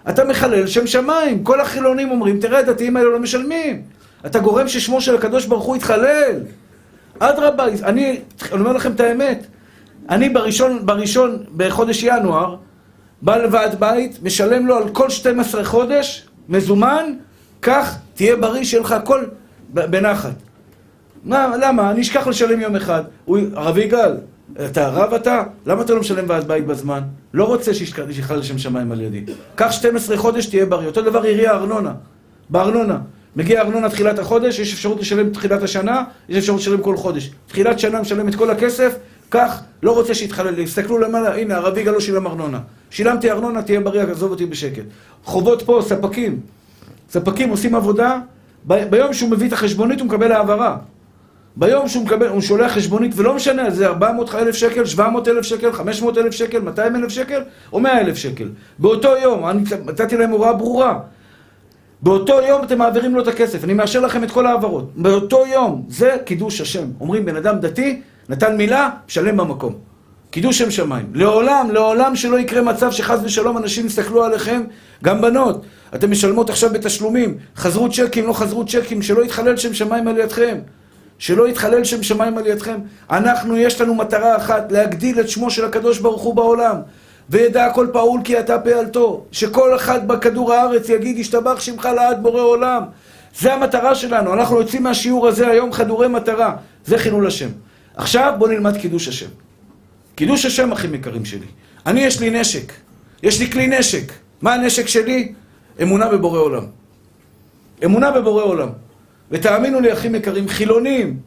[0.09, 1.43] אתה מחלל שם שמיים.
[1.43, 3.81] כל החילונים אומרים, תראה, הדתיים האלה לא משלמים.
[4.25, 6.39] אתה גורם ששמו של הקדוש ברוך הוא יתחלל.
[7.19, 9.45] אדרבה, אני, אני אומר לכם את האמת.
[10.09, 12.55] אני בראשון, בראשון, בחודש ינואר,
[13.21, 17.05] בא לוועד בית, משלם לו על כל 12 חודש, מזומן,
[17.59, 19.25] קח, תהיה בריא, שיהיה לך הכל
[19.69, 20.33] בנחת.
[21.23, 21.91] מה, למה?
[21.91, 23.03] אני אשכח לשלם יום אחד.
[23.25, 24.17] הוא, הרב יגאל,
[24.65, 25.43] אתה רב אתה?
[25.65, 27.01] למה אתה לא משלם ועד בית בזמן?
[27.33, 29.23] לא רוצה שישכח לשם שמיים על ידי.
[29.55, 30.87] קח 12 חודש, תהיה בריא.
[30.87, 31.93] אותו דבר עירייה ארנונה.
[32.49, 32.97] בארנונה.
[33.35, 37.31] מגיע ארנונה תחילת החודש, יש אפשרות לשלם תחילת השנה, יש אפשרות לשלם כל חודש.
[37.47, 38.95] תחילת שנה משלם את כל הכסף,
[39.29, 42.59] קח, לא רוצה שיתחלל, יסתכלו למעלה, הנה, הרב יגאל לא שילם ארנונה.
[42.89, 44.83] שילמתי ארנונה, תהיה בריא, עזוב אותי בשקט.
[45.23, 46.39] חובות פה, ספקים.
[47.09, 48.19] ספקים עושים עבודה,
[48.67, 50.77] ב- ביום שהוא מביא את החשבונית הוא מקבל העברה.
[51.55, 55.71] ביום שהוא מקבל, הוא שולח חשבונית, ולא משנה, זה 400 אלף שקל, 700 אלף שקל,
[55.71, 57.41] 500 אלף שקל, 200 אלף שקל,
[57.73, 58.49] או 100 אלף שקל.
[58.79, 60.99] באותו יום, אני נתתי להם הוראה ברורה.
[62.01, 64.91] באותו יום אתם מעבירים לו את הכסף, אני מאשר לכם את כל ההעברות.
[64.95, 66.85] באותו יום, זה קידוש השם.
[67.01, 69.75] אומרים, בן אדם דתי, נתן מילה, משלם במקום.
[70.29, 71.05] קידוש שם שמיים.
[71.13, 74.63] לעולם, לעולם שלא יקרה מצב שחס ושלום אנשים יסתכלו עליכם,
[75.03, 75.61] גם בנות.
[75.95, 80.57] אתם משלמות עכשיו בתשלומים, חזרו צ'קים, לא חזרו צ'קים, שלא יתחלל שם שמיים על ידכם.
[81.19, 82.79] שלא יתחלל שם שמיים על ידכם.
[83.11, 86.75] אנחנו, יש לנו מטרה אחת, להגדיל את שמו של הקדוש ברוך הוא בעולם.
[87.31, 89.25] וידע כל פעול כי אתה פעלתו.
[89.31, 92.83] שכל אחד בכדור הארץ יגיד, ישתבח שמך לעד בורא עולם.
[93.39, 94.33] זה המטרה שלנו.
[94.33, 96.55] אנחנו יוצאים מהשיעור הזה היום חדורי מטרה.
[96.85, 97.49] זה חילול השם.
[97.95, 99.29] עכשיו בואו נלמד קידוש השם.
[100.15, 101.45] קידוש השם, אחים יקרים שלי.
[101.85, 102.73] אני, יש לי נשק.
[103.23, 104.11] יש לי כלי נשק.
[104.41, 105.33] מה הנשק שלי?
[105.81, 106.65] אמונה בבורא עולם.
[107.85, 108.69] אמונה בבורא עולם.
[109.31, 111.19] ותאמינו לי, אחים יקרים, חילונים.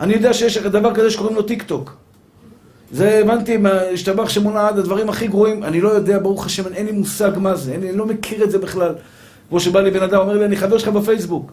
[0.00, 1.96] אני יודע שיש דבר כזה שקוראים לו טיק טוק.
[2.92, 3.58] זה הבנתי,
[3.94, 7.54] השתבח שמונה עד הדברים הכי גרועים, אני לא יודע, ברוך השם, אין לי מושג מה
[7.54, 8.94] זה, אני לא מכיר את זה בכלל.
[9.48, 11.52] כמו שבא לי בן אדם, אומר לי, אני חבר שלך בפייסבוק.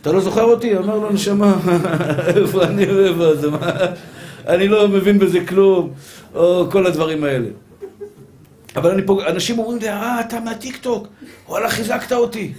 [0.00, 0.76] אתה לא זוכר אותי?
[0.76, 1.54] אמר לו, נשמה,
[2.36, 3.70] איפה אני ואיפה זה, מה?
[4.46, 5.90] אני לא מבין בזה כלום,
[6.34, 7.48] או כל הדברים האלה.
[8.76, 11.06] אבל אני פה, אנשים אומרים לי, אה, אתה מהטיקטוק,
[11.48, 12.52] וואלה, חיזקת אותי.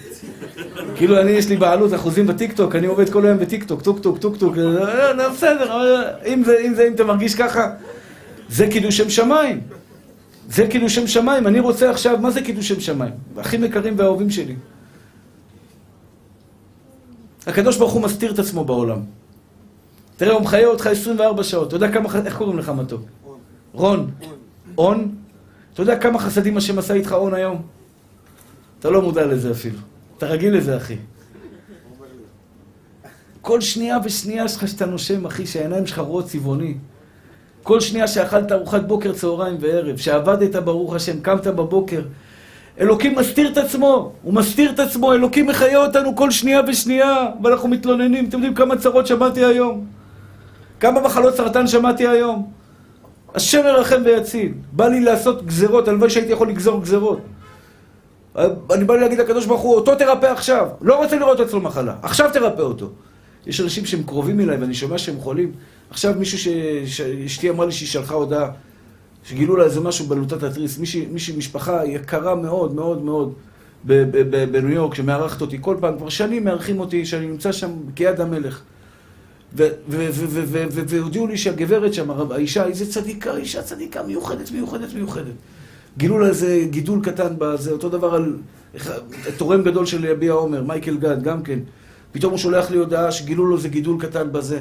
[0.95, 4.37] כאילו, אני, יש לי בעלות אחוזים בטיקטוק, אני עובד כל היום בטיקטוק, טוק טוק, טוק
[4.37, 5.81] טוק, אה, בסדר,
[6.25, 7.69] אם זה, אם זה, אם אתה מרגיש ככה,
[8.49, 9.61] זה קידוש שם שמיים.
[10.49, 11.47] זה קידוש שם שמיים.
[11.47, 13.13] אני רוצה עכשיו, מה זה קידוש שם שמיים?
[13.37, 14.55] הכי יקרים והאהובים שלי.
[17.47, 18.99] הקדוש ברוך הוא מסתיר את עצמו בעולם.
[20.17, 21.67] תראה, הוא מחיה אותך 24 שעות.
[21.67, 23.01] אתה יודע כמה, איך קוראים לך מתוק?
[23.73, 24.11] רון.
[24.77, 25.15] און?
[25.73, 27.61] אתה יודע כמה חסדים השם עשה איתך און היום?
[28.79, 29.77] אתה לא מודע לזה אפילו.
[30.17, 30.97] אתה רגיל לזה, אחי.
[33.41, 36.75] כל שנייה ושנייה שלך שאתה נושם, אחי, שהעיניים שלך רואות צבעוני.
[37.69, 42.01] כל שנייה שאכלת ארוחת בוקר, צהריים וערב, שעבדת, ברוך השם, קמת בבוקר.
[42.79, 47.69] אלוקים מסתיר את עצמו, הוא מסתיר את עצמו, אלוקים מחיה אותנו כל שנייה ושנייה, ואנחנו
[47.69, 48.25] מתלוננים.
[48.25, 49.85] אתם יודעים כמה צרות שמעתי היום?
[50.79, 52.51] כמה מחלות סרטן שמעתי היום?
[53.35, 54.51] השם ירחם ויציל.
[54.71, 57.19] בא לי לעשות גזרות, הלוואי שהייתי יכול לגזור גזרות.
[58.73, 60.67] אני בא לי להגיד לקדוש ברוך הוא, אותו תרפא עכשיו.
[60.81, 62.89] לא רוצה לראות אצלו מחלה, עכשיו תרפא אותו.
[63.47, 65.51] יש אנשים שהם קרובים אליי ואני שומע שהם חולים.
[65.89, 66.37] עכשיו מישהו
[66.85, 68.51] שאשתי אמרה לי שהיא שלחה הודעה,
[69.23, 70.77] שגילו לה איזה משהו בלוטת התריס.
[70.77, 73.33] מישהי, מישהי משפחה יקרה מאוד מאוד מאוד
[74.51, 78.61] בניו יורק, שמארחת אותי כל פעם, כבר שנים מארחים אותי, שאני נמצא שם כיד המלך.
[80.87, 85.33] והודיעו לי שהגברת שם, האישה, איזה צדיקה, אישה צדיקה מיוחדת, מיוחדת, מיוחדת.
[85.97, 88.37] גילו לה איזה גידול קטן בזה, אותו דבר על
[89.37, 91.59] תורם גדול של יביע עומר, מייקל גד, גם כן.
[92.11, 94.59] פתאום הוא שולח לי הודעה שגילו לו איזה גידול קטן בזה.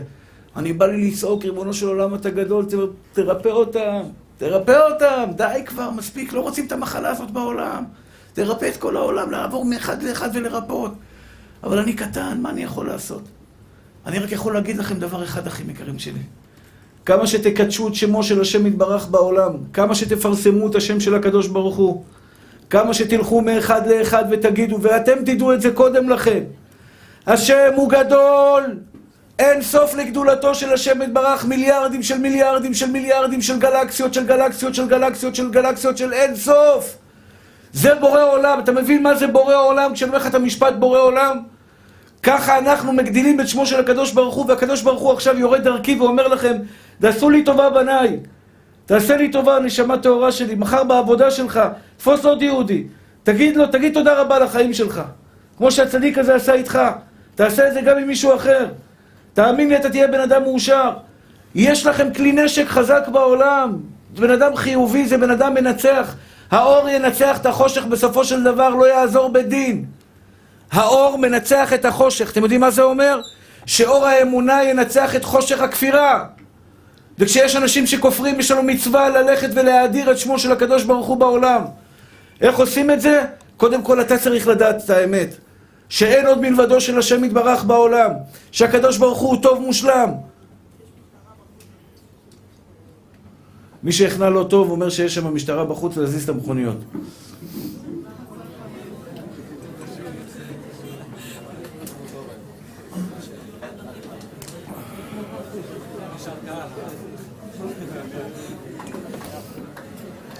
[0.56, 2.66] אני בא לי לצעוק, ריבונו של עולם, אתה גדול,
[3.12, 4.00] תרפא אותם,
[4.38, 7.84] תרפא אותם, די כבר, מספיק, לא רוצים את המחלה הזאת בעולם.
[8.32, 10.92] תרפא את כל העולם, לעבור מאחד לאחד ולרפאות.
[11.64, 13.22] אבל אני קטן, מה אני יכול לעשות?
[14.06, 16.22] אני רק יכול להגיד לכם דבר אחד, אחים יקרים שלי.
[17.06, 21.76] כמה שתקדשו את שמו של השם יתברך בעולם, כמה שתפרסמו את השם של הקדוש ברוך
[21.76, 22.04] הוא,
[22.70, 26.44] כמה שתלכו מאחד לאחד ותגידו, ואתם תדעו את זה קודם לכן.
[27.28, 28.64] השם הוא גדול,
[29.38, 34.74] אין סוף לגדולתו של השם יתברך, מיליארדים של מיליארדים של מיליארדים של גלקסיות של גלקסיות
[34.74, 36.96] של גלקסיות של גלקסיות של אין סוף.
[37.72, 41.00] זה בורא עולם, אתה מבין מה זה בורא עולם כשאני אומר לך את המשפט בורא
[41.00, 41.38] עולם?
[42.22, 45.94] ככה אנחנו מגדילים את שמו של הקדוש ברוך הוא, והקדוש ברוך הוא עכשיו יורד דרכי
[45.94, 46.56] ואומר לכם,
[47.00, 48.18] תעשו לי טובה בניי,
[48.86, 51.60] תעשה לי טובה, נשמה טהורה שלי, מחר בעבודה שלך,
[51.96, 52.84] תפוס עוד יהודי,
[53.22, 55.02] תגיד לו, תגיד תודה רבה לחיים שלך,
[55.56, 56.78] כמו שהצדיק הזה עשה איתך,
[57.38, 58.66] תעשה את זה גם עם מישהו אחר.
[59.34, 60.90] תאמין לי, אתה תהיה בן אדם מאושר.
[61.54, 63.78] יש לכם כלי נשק חזק בעולם.
[64.10, 66.14] בן אדם חיובי זה בן אדם מנצח.
[66.50, 69.84] האור ינצח את החושך בסופו של דבר, לא יעזור בדין.
[70.72, 72.30] האור מנצח את החושך.
[72.30, 73.20] אתם יודעים מה זה אומר?
[73.66, 76.24] שאור האמונה ינצח את חושך הכפירה.
[77.18, 81.64] וכשיש אנשים שכופרים, יש לנו מצווה ללכת ולהאדיר את שמו של הקדוש ברוך הוא בעולם.
[82.40, 83.24] איך עושים את זה?
[83.56, 85.47] קודם כל אתה צריך לדעת את האמת.
[85.88, 88.10] שאין עוד מלבדו של השם יתברך בעולם.
[88.52, 90.10] שהקדוש ברוך הוא טוב מושלם.
[93.82, 96.76] מי שהכנע לא טוב אומר שיש שם משטרה בחוץ ולהזיז את המכוניות.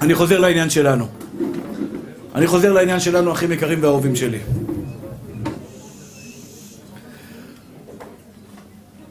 [0.01, 1.07] אני חוזר לעניין שלנו.
[2.35, 4.39] אני חוזר לעניין שלנו, אחים יקרים ואהובים שלי.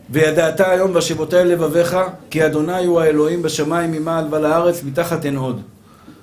[0.10, 1.98] וידעת היום והשבותי אל לבביך,
[2.30, 5.62] כי אדוני הוא האלוהים בשמיים ממעל ועל הארץ מתחת אין עוד.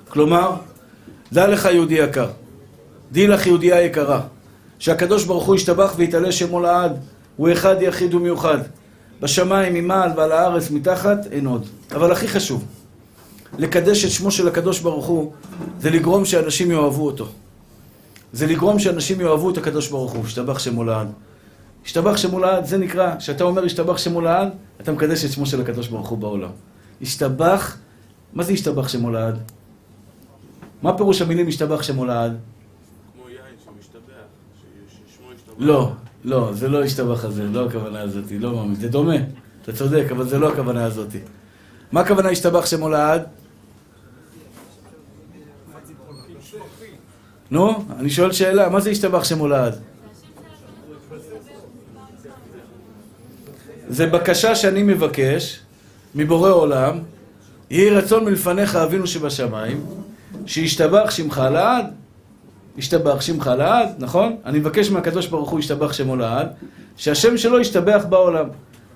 [0.09, 0.51] כלומר,
[1.33, 2.27] דע לך יהודי יקר,
[3.11, 4.21] דעי לך יהודייה יקרה,
[4.79, 6.99] שהקדוש ברוך הוא ישתבח ויתעלה שמו לעד,
[7.35, 8.57] הוא אחד יחיד ומיוחד.
[9.21, 11.65] בשמיים ממעל ועל הארץ מתחת אין עוד.
[11.91, 12.65] אבל הכי חשוב,
[13.57, 15.31] לקדש את שמו של הקדוש ברוך הוא,
[15.79, 17.27] זה לגרום שאנשים יאהבו אותו.
[18.33, 21.07] זה לגרום שאנשים יאהבו את הקדוש ברוך הוא, השתבח שמו לעד.
[21.85, 24.49] השתבח שמו לעד, זה נקרא, כשאתה אומר השתבח שמו לעד,
[24.81, 26.49] אתה מקדש את שמו של הקדוש ברוך הוא בעולם.
[27.01, 27.77] השתבח,
[28.33, 29.39] מה זה השתבח שמו לעד?
[30.81, 32.37] מה פירוש המילים השתבח שמו לעד?
[33.13, 34.01] כמו יין שמשתבח.
[35.57, 35.91] לא,
[36.23, 39.15] לא, זה לא השתבח הזה, לא הכוונה הזאת, לא מאמין, זה דומה,
[39.61, 41.09] אתה צודק, אבל זה לא הכוונה הזאת.
[41.91, 43.23] מה הכוונה השתבח שמו לעד?
[47.51, 49.79] נו, אני שואל שאלה, מה זה השתבח שמו לעד?
[53.89, 55.59] זה בקשה שאני מבקש
[56.15, 56.99] מבורא עולם,
[57.69, 59.85] יהי רצון מלפניך אבינו שבשמיים,
[60.45, 61.85] שישתבח שמך לעד.
[62.77, 64.35] ישתבח שמך לעד, נכון?
[64.45, 66.47] אני מבקש מהקדוש ברוך הוא ישתבח שמו לעד,
[66.97, 68.45] שהשם שלו ישתבח בעולם.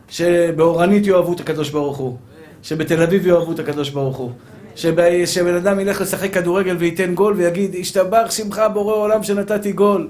[0.09, 2.17] שבאורנית יאהבו את הקדוש ברוך הוא,
[2.63, 4.31] שבתל אביב יאהבו את הקדוש ברוך הוא,
[4.75, 10.07] שבן אדם ילך לשחק כדורגל וייתן גול ויגיד, השתבח שמך בורא עולם שנתתי גול.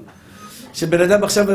[0.72, 1.46] שבן אדם עכשיו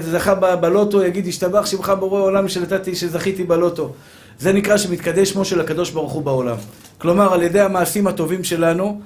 [0.00, 3.92] זכה בלוטו, יגיד, השתבח שמך בורא עולם שנתתי, שזכיתי בלוטו.
[4.38, 6.56] זה נקרא שמתקדש שמו של הקדוש ברוך הוא בעולם.
[6.98, 9.00] כלומר, על ידי המעשים הטובים שלנו,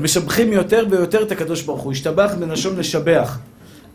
[0.00, 1.92] משבחים יותר ויותר את הקדוש ברוך הוא.
[1.92, 3.38] השתבח בלשון לשבח.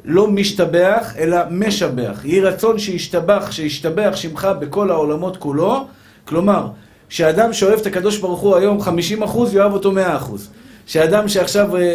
[0.05, 2.21] לא משתבח, אלא משבח.
[2.23, 5.85] יהי רצון שישתבח, שישתבח שמך בכל העולמות כולו.
[6.25, 6.67] כלומר,
[7.09, 10.49] כשאדם שאוהב את הקדוש ברוך הוא היום 50 אחוז, יאהב אותו 100 אחוז.
[10.89, 11.87] שאדם שעכשיו אה, אה,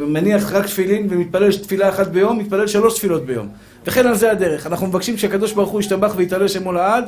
[0.00, 3.48] אה, מניח רק תפילין ומתפלל תפילה אחת ביום, מתפלל שלוש תפילות ביום.
[3.86, 4.66] וכן על זה הדרך.
[4.66, 7.04] אנחנו מבקשים שהקדוש ברוך הוא ישתבח ויתעלה שמו לעד,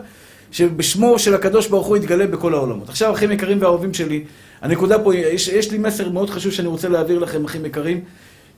[0.52, 2.88] שבשמו של הקדוש ברוך הוא יתגלה בכל העולמות.
[2.88, 4.24] עכשיו, אחים יקרים ואהובים שלי,
[4.60, 8.00] הנקודה פה, יש, יש לי מסר מאוד חשוב שאני רוצה להעביר לכם, אחים יקרים,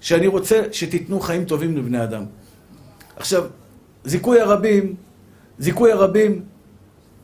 [0.01, 2.25] שאני רוצה שתיתנו חיים טובים לבני אדם.
[3.17, 3.45] עכשיו,
[4.05, 4.95] זיכוי הרבים,
[5.59, 6.43] זיכוי הרבים,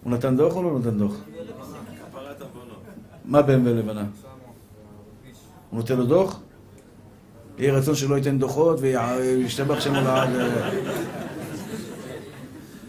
[0.04, 1.12] הוא נתן דוח או לא נתן דוח?
[3.24, 4.04] מה בן ולבנה?
[5.74, 6.40] הוא נותן לו דוח?
[7.58, 10.28] יהי רצון שלא ייתן דוחות וישתבח שמו לעד.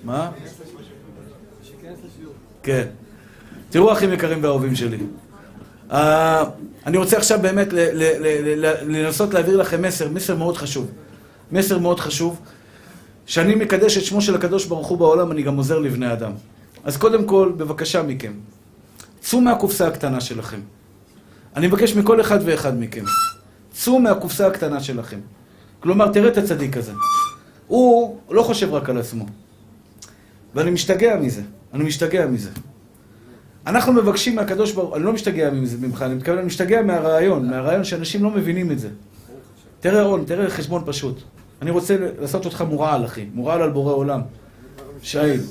[0.04, 0.32] מה?
[2.64, 2.88] כן.
[3.70, 4.98] תראו אחים יקרים ואהובים שלי.
[5.92, 6.44] אה,
[6.86, 7.68] אני רוצה עכשיו באמת
[8.88, 10.92] לנסות להעביר לכם מסר, מסר מאוד חשוב.
[11.52, 12.40] מסר מאוד חשוב,
[13.26, 16.32] שאני מקדש את שמו של הקדוש ברוך הוא בעולם, אני גם עוזר לבני אדם.
[16.84, 18.34] אז קודם כל, בבקשה מכם,
[19.20, 20.60] צאו מהקופסה הקטנה שלכם.
[21.56, 23.04] אני מבקש מכל אחד ואחד מכם,
[23.72, 25.20] צאו מהקופסה הקטנה שלכם.
[25.80, 26.92] כלומר, תראה את הצדיק הזה.
[27.68, 29.26] הוא לא חושב רק על עצמו.
[30.56, 31.42] ואני משתגע מזה.
[31.74, 32.50] אני משתגע מזה.
[33.68, 37.50] אנחנו מבקשים מהקדוש ברוך הוא, אני לא משתגע מזה ממך, אני מתכוון, אני משתגע מהרעיון,
[37.50, 38.90] מהרעיון שאנשים לא מבינים את זה.
[39.80, 41.22] תראה רון, תראה חשבון פשוט.
[41.62, 43.26] אני רוצה לעשות אותך מורעל, אחי.
[43.34, 44.22] מורעל על בורא עולם.
[45.02, 45.42] שאיל,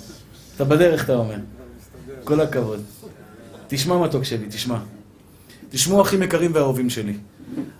[0.57, 1.38] אתה בדרך, אתה אומר.
[2.24, 2.80] כל הכבוד.
[3.68, 4.78] תשמע מתוק שלי, תשמע.
[5.75, 7.12] תשמעו אחים יקרים ואהובים שלי.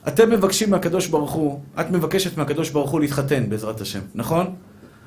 [0.09, 4.55] אתם מבקשים מהקדוש ברוך הוא, את מבקשת מהקדוש ברוך הוא להתחתן בעזרת השם, נכון?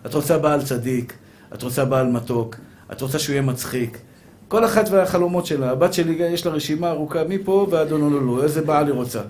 [0.06, 1.14] את רוצה בעל צדיק,
[1.54, 2.56] את רוצה בעל מתוק,
[2.92, 3.98] את רוצה שהוא יהיה מצחיק.
[4.48, 5.72] כל אחת והחלומות שלה.
[5.72, 9.22] הבת שלי, יש לה רשימה ארוכה מפה ועד הונולולו, איזה בעל היא רוצה.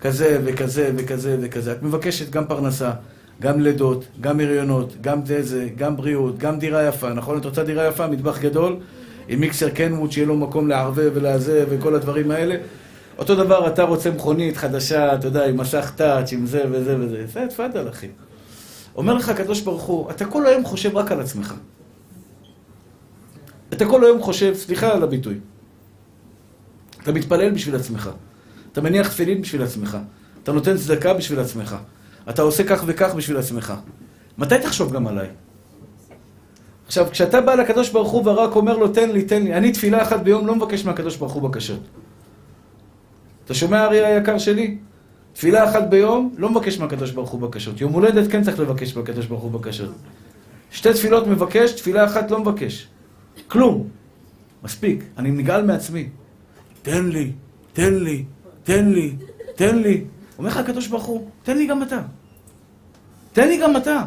[0.00, 1.72] כזה וכזה וכזה וכזה.
[1.72, 2.90] את מבקשת גם פרנסה,
[3.40, 7.38] גם לידות, גם הריונות, גם זה, גם בריאות, גם דירה יפה, נכון?
[7.38, 8.76] את רוצה דירה יפה, מטבח גדול,
[9.28, 12.56] עם מיקסר קנווד, שיהיה לו מקום לערבב ולזה וכל הדברים האלה.
[13.18, 17.26] אותו דבר, אתה רוצה מכונית חדשה, אתה יודע, עם מסך טאץ', עם זה וזה וזה.
[17.26, 18.08] זה תפאדל, אחי.
[18.96, 21.54] אומר לך הקדוש ברוך הוא, אתה כל היום חושב רק על עצמך.
[23.72, 25.38] אתה כל היום חושב, סליחה על הביטוי,
[27.02, 28.10] אתה מתפלל בשביל עצמך.
[28.72, 29.98] אתה מניח תפילין בשביל עצמך.
[30.42, 31.76] אתה נותן צדקה בשביל עצמך.
[32.30, 33.74] אתה עושה כך וכך בשביל עצמך.
[34.38, 35.28] מתי תחשוב גם עליי?
[36.86, 40.02] עכשיו, כשאתה בא לקדוש ברוך הוא ורק אומר לו, תן לי, תן לי, אני תפילה
[40.02, 41.80] אחת ביום לא מבקש מהקדוש ברוך הוא בקשות.
[43.46, 44.76] אתה שומע, אריה היקר שלי?
[45.32, 47.80] תפילה אחת ביום לא מבקש מהקדוש ברוך הוא בקשות.
[47.80, 49.90] יום הולדת כן צריך לבקש מהקדוש ברוך הוא בקשות.
[50.70, 52.88] שתי תפילות מבקש, תפילה אחת לא מבקש.
[53.48, 53.88] כלום.
[54.62, 55.04] מספיק.
[55.18, 56.08] אני נגעל מעצמי.
[56.82, 57.32] תן לי,
[57.72, 58.24] תן לי,
[58.62, 59.14] תן לי,
[59.54, 60.04] תן לי.
[60.38, 62.00] אומר לך הקדוש ברוך הוא, תן לי גם אתה.
[63.32, 64.02] תן לי גם אתה.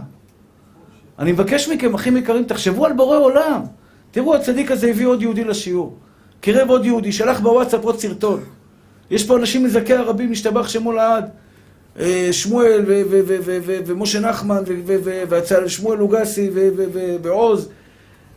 [1.20, 3.62] אני מבקש מכם, אחים יקרים, תחשבו על בורא עולם.
[4.12, 5.98] תראו, הצדיק הזה הביא עוד יהודי לשיעור.
[6.42, 8.44] קירב עוד יהודי, שלח בוואטסאפ עוד סרטון.
[9.12, 11.30] יש פה אנשים מזכי הרבים, משתבח שמו לעד.
[12.00, 12.86] אה, שמואל
[13.86, 14.64] ומשה נחמן
[15.30, 16.50] ושמואל לוגסי
[17.22, 17.70] ועוז.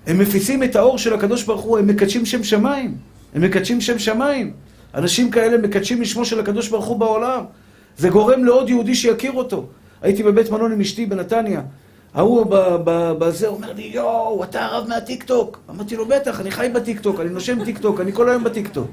[0.07, 2.95] הם מפיצים את האור של הקדוש ברוך הוא, הם מקדשים שם שמיים.
[3.35, 4.53] הם מקדשים שם שמיים.
[4.95, 7.45] אנשים כאלה מקדשים לשמו של הקדוש ברוך הוא בעולם.
[7.99, 9.67] זה גורם לעוד יהודי שיכיר אותו.
[10.03, 11.63] הייתי בבית מלון עם אשתי בנתניה.
[12.15, 12.47] ההוא
[13.19, 15.61] בזה אומר לי, יואו, אתה הרב מהטיקטוק.
[15.71, 18.91] אמרתי לו, בטח, אני חי בטיקטוק, אני נושם טיקטוק, אני כל היום בטיקטוק.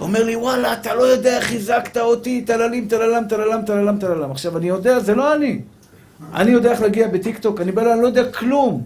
[0.00, 4.30] אומר לי, וואלה, אתה לא יודע, חיזקת אותי, טללים, טללם, טללם, טללם, טללם.
[4.30, 5.60] עכשיו, אני יודע, זה לא אני.
[6.34, 8.82] אני יודע איך להגיע בטיקטוק, אני אני לא יודע כלום.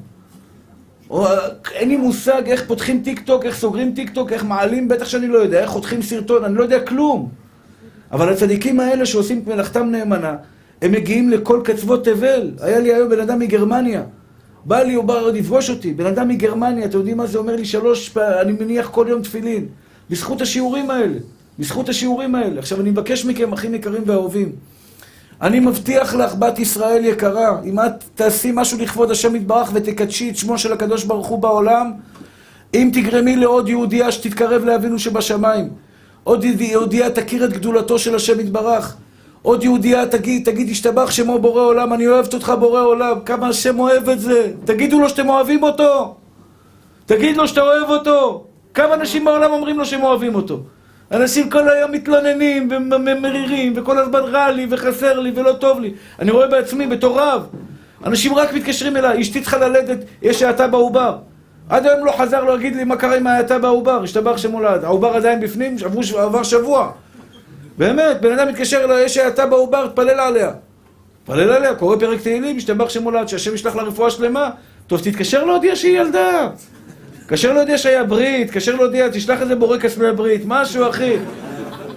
[1.11, 1.27] או,
[1.73, 5.27] אין לי מושג איך פותחים טיק טוק, איך סוגרים טיק טוק, איך מעלים, בטח שאני
[5.27, 7.29] לא יודע, איך חותכים סרטון, אני לא יודע כלום.
[8.13, 10.37] אבל הצדיקים האלה שעושים את מלאכתם נאמנה,
[10.83, 12.51] הם מגיעים לכל קצוות תבל.
[12.61, 14.03] היה לי היום בן אדם מגרמניה.
[14.65, 17.65] בא לי, הוא בא לפגוש אותי, בן אדם מגרמניה, אתם יודעים מה זה אומר לי
[17.65, 19.67] שלוש פעמים, אני מניח כל יום תפילין.
[20.11, 21.19] בזכות השיעורים האלה,
[21.59, 22.59] בזכות השיעורים האלה.
[22.59, 24.53] עכשיו אני מבקש מכם, אחים יקרים ואהובים,
[25.43, 30.37] אני מבטיח לך, בת ישראל יקרה, אם את תעשי משהו לכבוד השם יתברך ותקדשי את
[30.37, 31.93] שמו של הקדוש ברוך הוא בעולם,
[32.75, 35.69] אם תגרמי לעוד יהודייה שתתקרב לאבינו שבשמיים,
[36.25, 38.97] עוד יהודייה תכיר את גדולתו של השם יתברך,
[39.43, 43.79] עוד יהודייה תגיד, תגיד, השתבח שמו בורא עולם, אני אוהבת אותך בורא עולם, כמה השם
[43.79, 46.15] אוהב את זה, תגידו לו שאתם אוהבים אותו,
[47.07, 48.45] תגיד לו שאתה אוהב אותו,
[48.79, 50.61] כמה אנשים בעולם אומרים לו שהם אוהבים אותו.
[51.13, 55.95] אנשים כל היום מתלוננים ומרירים, וכל הזמן רע לי וחסר לי ולא טוב לי.
[56.19, 57.47] אני רואה בעצמי בתור רב.
[58.05, 61.17] אנשים רק מתקשרים אליי, אשתי צריכה ללדת, יש האטה בעובר.
[61.69, 64.85] עד היום לא חזר להגיד לי מה קרה עם ההאטה בעובר, השתבח שמולד.
[64.85, 66.91] העובר עדיין בפנים, עברו, עבר שבוע.
[67.79, 70.51] באמת, בן אדם מתקשר אליי, יש האטה בעובר, תפלל עליה.
[71.25, 74.51] תפלל עליה, קורא פרק תהילים, השתבח שמולד, שהשם ישלח לה רפואה שלמה.
[74.87, 76.49] טוב, תתקשר להודיע שהיא ילדה.
[77.29, 81.17] תתקשר להודיע שהיה ברית, תתקשר להודיע, תשלח איזה בורקס מהברית, משהו אחי.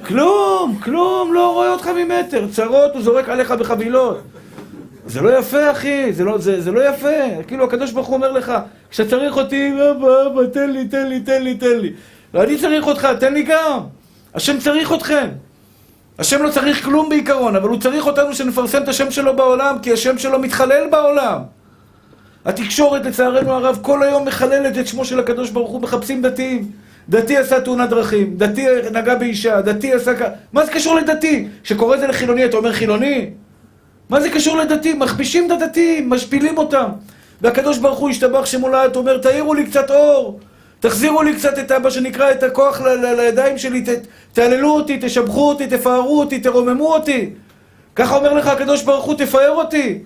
[0.06, 2.48] כלום, כלום, לא רואה אותך ממטר.
[2.52, 4.22] צרות, הוא זורק עליך בחבילות.
[5.06, 7.44] זה לא יפה, אחי, זה לא, זה, זה לא יפה.
[7.48, 8.54] כאילו, הקדוש ברוך הוא אומר לך,
[8.90, 11.94] כשאתה צריך אותי, אבא, אבא, תן לי, תן לי, תן לי, תן לי.
[12.34, 13.80] ואני צריך אותך, תן לי גם.
[14.34, 15.28] השם צריך אתכם.
[16.20, 19.94] השם לא צריך כלום בעיקרון, אבל הוא צריך אותנו שנפרסם את השם שלו בעולם, כי
[19.94, 21.42] השם שלו מתחלל בעולם.
[22.46, 26.72] התקשורת, לצערנו הרב, כל היום מחללת את שמו של הקדוש ברוך הוא, מחפשים דתיים.
[27.10, 30.22] דתי עשה תאונת דרכים, דתי נגע באישה, דתי עשה כ...
[30.54, 31.48] מה זה קשור לדתי?
[31.64, 33.30] כשקורא זה לחילוני, אתה אומר חילוני?
[34.10, 34.94] מה זה קשור לדתי?
[34.94, 36.90] מכפישים את הדתיים, משפילים אותם.
[37.42, 40.40] והקדוש ברוך הוא השתבח שמולד, אומר, תאירו לי קצת אור,
[40.80, 44.98] תחזירו לי קצת את, מה שנקרא, את הכוח ל- ל- לידיים שלי, ת- תעללו אותי,
[45.02, 47.30] תשבחו אותי, תפארו אותי, תרוממו אותי.
[47.96, 50.00] ככה אומר לך הקדוש ברוך הוא, תפאר אותי,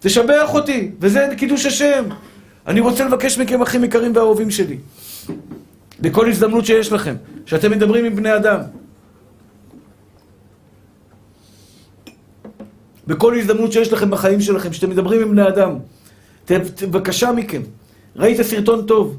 [0.00, 2.04] תשבח אותי, וזה קידוש השם.
[2.66, 4.76] אני רוצה לבקש מכם, אחים יקרים ואהובים שלי,
[6.00, 7.14] בכל הזדמנות שיש לכם,
[7.46, 8.60] שאתם מדברים עם בני אדם,
[13.06, 15.78] בכל הזדמנות שיש לכם בחיים שלכם, שאתם מדברים עם בני אדם,
[16.50, 17.62] בבקשה מכם,
[18.16, 19.16] ראית סרטון טוב,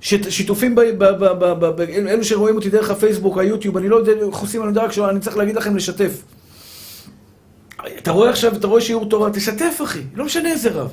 [0.00, 3.96] שיתופים, ב, ב, ב, ב, ב, ב, אלו שרואים אותי דרך הפייסבוק, היוטיוב, אני לא
[3.96, 6.22] יודע איך עושים, אני יודע רק שאני צריך להגיד לכם לשתף.
[7.98, 10.92] אתה רואה עכשיו, אתה רואה שיעור תורה, תשתף אחי, לא משנה איזה רב.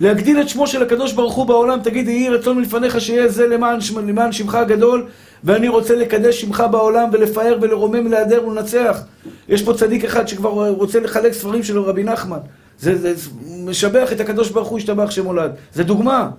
[0.00, 3.80] להגדיל את שמו של הקדוש ברוך הוא בעולם, תגיד, יהי רצון מלפניך שיהיה זה למען,
[3.80, 5.06] שמ- למען שמך הגדול,
[5.44, 9.00] ואני רוצה לקדש שמך בעולם ולפאר ולרומם ולהדר ולנצח.
[9.48, 12.38] יש פה צדיק אחד שכבר רוצה לחלק ספרים של רבי נחמן.
[12.80, 13.30] זה, זה
[13.64, 15.50] משבח את הקדוש ברוך הוא, השתבח שמולד.
[15.74, 16.30] זה דוגמה.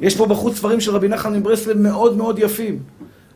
[0.00, 2.78] יש פה בחוץ ספרים של רבי נחמן מברסלב מאוד מאוד יפים.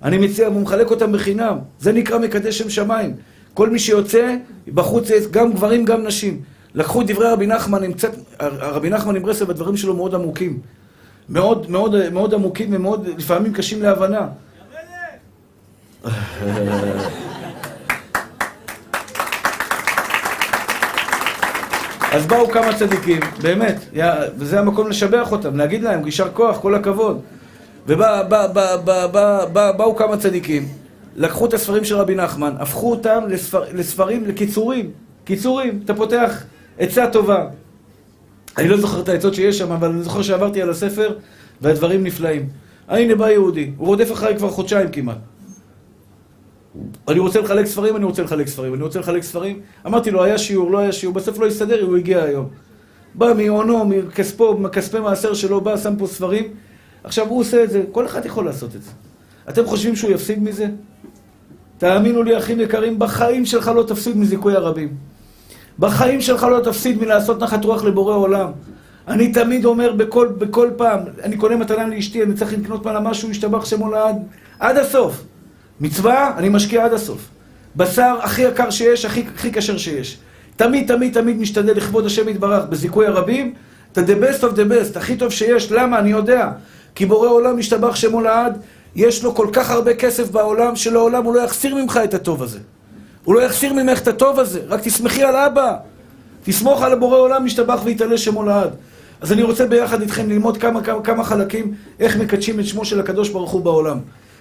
[0.02, 1.56] אני מציע, הוא מחלק אותם בחינם.
[1.80, 3.14] זה נקרא מקדש שם שמיים.
[3.54, 4.34] כל מי שיוצא,
[4.74, 6.40] בחוץ, גם גברים, גם נשים.
[6.74, 10.58] לקחו את דברי רבי נחמן, קצת, רבי נחמן מברסלב, הדברים שלו מאוד עמוקים.
[11.28, 14.26] מאוד, מאוד, מאוד עמוקים ומאוד, לפעמים קשים להבנה.
[22.12, 24.04] אז באו כמה צדיקים, באמת, יא-
[24.38, 27.20] וזה המקום לשבח אותם, להגיד להם, יישר כוח, כל הכבוד.
[27.86, 28.06] ובאו
[29.96, 30.68] כמה צדיקים,
[31.16, 34.90] לקחו את הספרים של רבי נחמן, הפכו אותם לספר, לספרים, לקיצורים.
[35.24, 36.44] קיצורים, אתה פותח
[36.78, 37.46] עצה טובה.
[38.58, 41.18] אני לא זוכר את העצות שיש שם, אבל אני זוכר שעברתי על הספר,
[41.60, 42.48] והדברים נפלאים.
[42.88, 45.18] הנה בא יהודי, הוא רודף אחריי כבר חודשיים כמעט.
[47.08, 49.60] אני רוצה לחלק ספרים, אני רוצה לחלק ספרים, אני רוצה לחלק ספרים.
[49.86, 52.48] אמרתי לו, היה שיעור, לא היה שיעור, בסוף לא הסתדר, הוא הגיע היום.
[53.14, 56.44] בא מהונו, מכספו, מכספי מעשר שלו, בא, שם פה ספרים.
[57.04, 58.90] עכשיו הוא עושה את זה, כל אחד יכול לעשות את זה.
[59.48, 60.68] אתם חושבים שהוא יפסיד מזה?
[61.84, 64.88] תאמינו לי, אחים יקרים, בחיים שלך לא תפסיד מזיכוי הרבים.
[65.78, 68.50] בחיים שלך לא תפסיד מלעשות נחת רוח לבורא עולם.
[69.08, 73.30] אני תמיד אומר בכל, בכל פעם, אני קונה מתנה לאשתי, אני צריך לקנות ממנה משהו,
[73.30, 74.16] ישתבח שמו לעד,
[74.58, 75.24] עד הסוף.
[75.80, 77.28] מצווה, אני משקיע עד הסוף.
[77.76, 80.18] בשר הכי יקר שיש, הכי, הכי כשר שיש.
[80.56, 83.54] תמיד, תמיד, תמיד משתדל לכבוד השם יתברך בזיכוי הרבים,
[83.92, 85.72] את ה-the best of the best, הכי טוב שיש.
[85.72, 85.98] למה?
[85.98, 86.50] אני יודע.
[86.94, 88.58] כי בורא עולם ישתבח שמו לעד,
[88.96, 92.58] יש לו כל כך הרבה כסף בעולם, שלעולם הוא לא יחסיר ממך את הטוב הזה.
[93.24, 95.76] הוא לא יחסיר ממך את הטוב הזה, רק תסמכי על אבא.
[96.44, 98.70] תסמוך על הבורא עולם, ישתבח ויתעלה שמו לעד.
[99.20, 103.00] אז אני רוצה ביחד איתכם ללמוד כמה, כמה, כמה חלקים, איך מקדשים את שמו של
[103.00, 103.98] הקדוש ברוך הוא בעולם.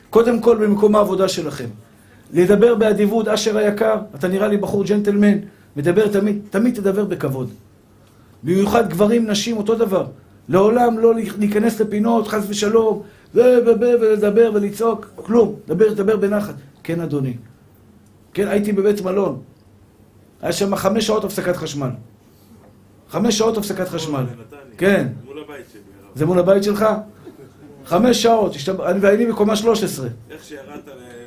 [0.10, 1.68] קודם כל במקום העבודה שלכם.
[2.34, 5.38] לדבר באדיבות, אשר היקר, אתה נראה לי בחור ג'נטלמן,
[5.76, 7.49] מדבר תמיד, תמיד תדבר בכבוד.
[8.43, 10.06] במיוחד גברים, נשים, אותו דבר.
[10.49, 13.01] לעולם לא להיכנס לפינות, חס ושלום,
[13.34, 15.55] ולדבר ולצעוק, כלום.
[15.67, 16.53] דבר, דבר בנחת.
[16.84, 17.34] כן, אדוני.
[18.34, 19.41] כן, הייתי בבית מלון.
[20.41, 21.89] היה שם חמש שעות הפסקת חשמל.
[23.09, 24.23] חמש שעות הפסקת חשמל.
[24.77, 25.07] כן.
[25.25, 25.81] מול הבית שלי.
[26.15, 26.86] זה מול הבית שלך?
[27.86, 28.55] חמש שעות,
[28.86, 30.07] אני- ואני בקומה 13.
[30.31, 30.65] איך שירדת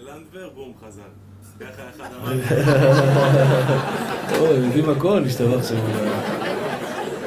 [0.03, 1.01] ללנדבר, בום, חזר.
[1.61, 2.33] ככה אחד אמר
[4.41, 5.77] אוי, יודעים הכל, השתבח שם.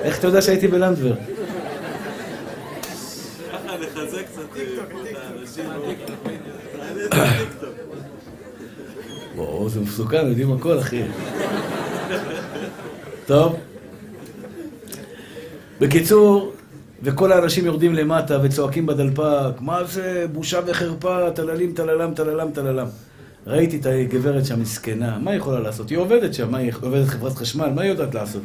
[0.02, 1.14] איך אתה יודע שהייתי בלנדבר?
[4.04, 4.64] לחזק קצת אה,
[5.12, 5.66] את האנשים.
[9.36, 11.04] וואו, זה מסוכן, יודעים הכל, אחי.
[13.26, 13.56] טוב.
[15.80, 16.52] בקיצור,
[17.04, 22.88] וכל האנשים יורדים למטה וצועקים בדלפק, מה זה, בושה וחרפה, טללים, טללם, טללם, טללם.
[23.48, 25.90] ראיתי את הגברת שם מסכנה, מה היא יכולה לעשות?
[25.90, 28.42] היא עובדת שם, מה היא עובדת חברת חשמל, מה היא יודעת לעשות?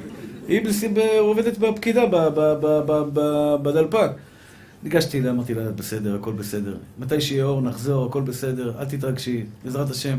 [0.49, 0.61] היא
[1.21, 4.11] עובדת בפקידה ב- ב- ב- ב- ב- בדלפק.
[4.85, 6.77] ניגשתי אליה, אמרתי לה, בסדר, הכל בסדר.
[6.99, 10.19] מתי שיהיה אור, נחזור, הכל בסדר, אל תתרגשי, בעזרת השם.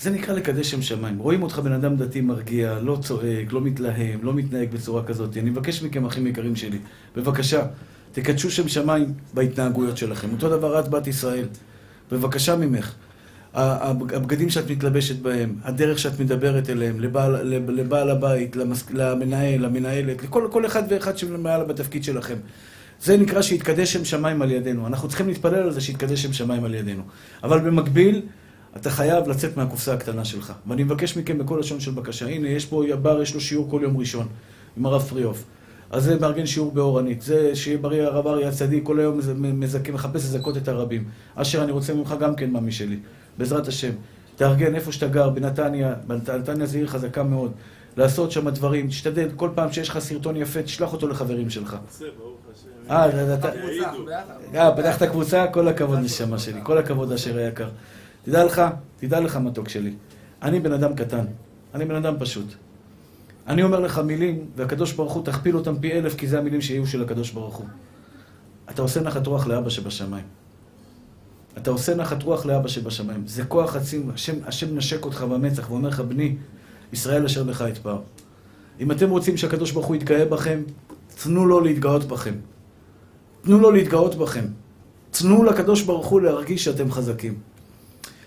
[0.00, 1.18] זה נקרא לקדש שם שמיים.
[1.18, 5.36] רואים אותך בן אדם דתי מרגיע, לא צועק, לא מתלהם, לא מתנהג בצורה כזאת.
[5.36, 6.78] אני מבקש מכם, אחים יקרים שלי,
[7.16, 7.66] בבקשה,
[8.12, 10.32] תקדשו שם שמיים בהתנהגויות שלכם.
[10.32, 11.46] אותו דבר את, בת ישראל.
[12.12, 12.94] בבקשה ממך.
[13.54, 18.56] הבגדים שאת מתלבשת בהם, הדרך שאת מדברת אליהם, לבעל, לבעל הבית,
[18.90, 22.36] למנהל, למנהלת, לכל כל אחד ואחד שמעל בתפקיד שלכם.
[23.04, 24.86] זה נקרא שיתקדש שם שמיים על ידינו.
[24.86, 27.02] אנחנו צריכים להתפלל על זה שיתקדש שם שמיים על ידינו.
[27.42, 28.22] אבל במקביל,
[28.76, 30.52] אתה חייב לצאת מהקופסה הקטנה שלך.
[30.66, 32.26] ואני מבקש מכם בכל לשון של בקשה.
[32.26, 34.26] הנה, יש פה בר, יש לו שיעור כל יום ראשון,
[34.76, 35.44] עם הרב פריאוף.
[35.90, 37.22] אז זה מארגן שיעור באורנית.
[37.22, 41.04] זה שיהיה בריא הרב אריה הצדיק, כל היום מזכה, מחפש לזכות את הרבים.
[41.34, 42.98] אשר, אני רוצה ממך גם כן מאמי שלי.
[43.38, 43.92] בעזרת השם.
[44.36, 47.52] תארגן איפה שאתה גר, בנתניה, בנתניה זה עיר חזקה מאוד.
[47.96, 51.74] לעשות שם דברים, תשתדל, כל פעם שיש לך סרטון יפה, תשלח אותו לחברים שלך.
[51.74, 52.73] אה, אתה...
[54.54, 55.46] אה, פתחת קבוצה?
[55.52, 57.68] כל הכבוד נשמה שלי, כל הכבוד אשר היקר.
[58.24, 58.62] תדע לך,
[59.00, 59.92] תדע לך מתוק שלי,
[60.42, 61.24] אני בן אדם קטן,
[61.74, 62.54] אני בן אדם פשוט.
[63.46, 66.86] אני אומר לך מילים, והקדוש ברוך הוא תכפיל אותם פי אלף, כי זה המילים שיהיו
[66.86, 67.66] של הקדוש ברוך הוא.
[68.70, 70.24] אתה עושה נחת רוח לאבא שבשמיים.
[71.58, 73.22] אתה עושה נחת רוח לאבא שבשמיים.
[73.26, 76.36] זה כוח עצים, השם, השם נשק אותך במצח ואומר לך, בני,
[76.92, 77.98] ישראל אשר בך יתפאר.
[78.80, 80.62] אם אתם רוצים שהקדוש ברוך הוא יתגאה בכם,
[81.22, 82.34] תנו לו להתגאות בכם.
[83.44, 84.44] תנו לו להתגאות בכם.
[85.10, 87.34] תנו לקדוש ברוך הוא להרגיש שאתם חזקים.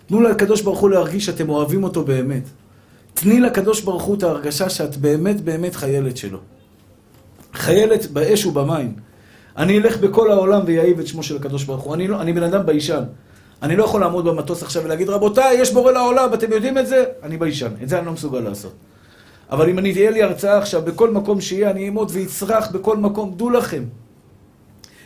[0.07, 2.43] תנו לקדוש ברוך הוא להרגיש שאתם אוהבים אותו באמת.
[3.13, 6.39] תני לקדוש ברוך הוא את ההרגשה שאת באמת באמת חיילת שלו.
[7.53, 8.93] חיילת באש ובמים.
[9.57, 11.93] אני אלך בכל העולם ואאהיב את שמו של הקדוש ברוך הוא.
[11.93, 13.03] אני, לא, אני בן אדם ביישן.
[13.61, 17.03] אני לא יכול לעמוד במטוס עכשיו ולהגיד, רבותיי, יש בורא לעולם, אתם יודעים את זה?
[17.23, 17.71] אני ביישן.
[17.83, 18.73] את זה אני לא מסוגל לעשות.
[19.51, 23.33] אבל אם אני תהיה לי הרצאה עכשיו, בכל מקום שיהיה, אני אעמוד ואצרח בכל מקום.
[23.37, 23.83] דעו לכם,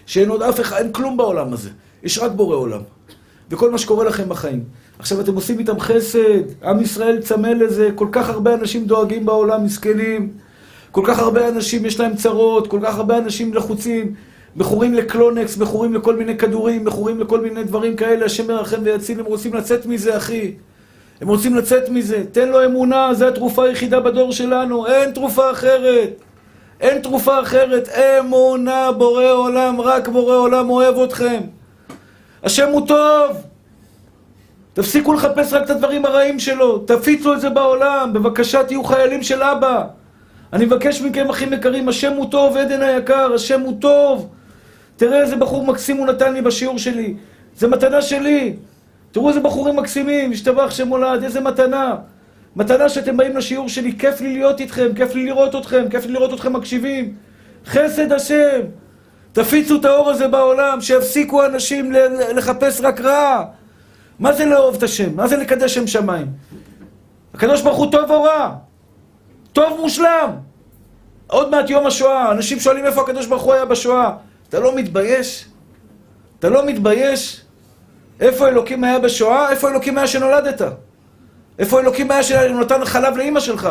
[0.05, 1.69] שאין עוד אף אחד, אין כלום בעולם הזה.
[2.03, 2.81] יש רק בורא עולם.
[3.51, 4.63] וכל מה שקורה לכם בחיים.
[4.99, 9.65] עכשיו אתם עושים איתם חסד, עם ישראל צמא לזה, כל כך הרבה אנשים דואגים בעולם,
[9.65, 10.29] מסכנים.
[10.91, 14.13] כל כך הרבה אנשים יש להם צרות, כל כך הרבה אנשים לחוצים.
[14.55, 19.25] מכורים לקלונקס, מכורים לכל מיני כדורים, מכורים לכל מיני דברים כאלה, השם מרחם ויציל, הם
[19.25, 20.53] רוצים לצאת מזה, אחי.
[21.21, 22.23] הם רוצים לצאת מזה.
[22.31, 26.21] תן לו אמונה, זו התרופה היחידה בדור שלנו, אין תרופה אחרת.
[26.81, 27.89] אין תרופה אחרת.
[27.89, 31.39] אמונה, בורא עולם, רק בורא עולם אוהב אתכם.
[32.43, 33.37] השם הוא טוב.
[34.73, 39.43] תפסיקו לחפש רק את הדברים הרעים שלו, תפיצו את זה בעולם, בבקשה תהיו חיילים של
[39.43, 39.83] אבא.
[40.53, 44.29] אני מבקש מכם, אחים יקרים, השם הוא טוב, עדן היקר, השם הוא טוב.
[44.97, 47.15] תראה איזה בחור מקסים הוא נתן לי בשיעור שלי.
[47.57, 48.55] זה מתנה שלי.
[49.11, 51.95] תראו איזה בחורים מקסימים, השתבח שם הולד, איזה מתנה.
[52.55, 56.13] מתנה שאתם באים לשיעור שלי, כיף לי להיות איתכם, כיף לי לראות אתכם, כיף לי
[56.13, 57.15] לראות אתכם מקשיבים.
[57.65, 58.61] חסד השם.
[59.33, 61.91] תפיצו את האור הזה בעולם, שיפסיקו אנשים
[62.35, 63.43] לחפש רק רע.
[64.19, 65.15] מה זה לאהוב את השם?
[65.15, 66.27] מה זה לקדש שם שמיים?
[67.33, 68.55] הקדוש ברוך הוא טוב או רע?
[69.53, 70.31] טוב מושלם.
[71.27, 74.11] עוד מעט יום השואה, אנשים שואלים איפה הקדוש ברוך הוא היה בשואה.
[74.49, 75.45] אתה לא מתבייש?
[76.39, 77.41] אתה לא מתבייש?
[78.19, 79.49] איפה אלוקים היה בשואה?
[79.51, 80.61] איפה אלוקים היה שנולדת?
[81.59, 83.69] איפה אלוקים היה שנתן חלב לאימא שלך?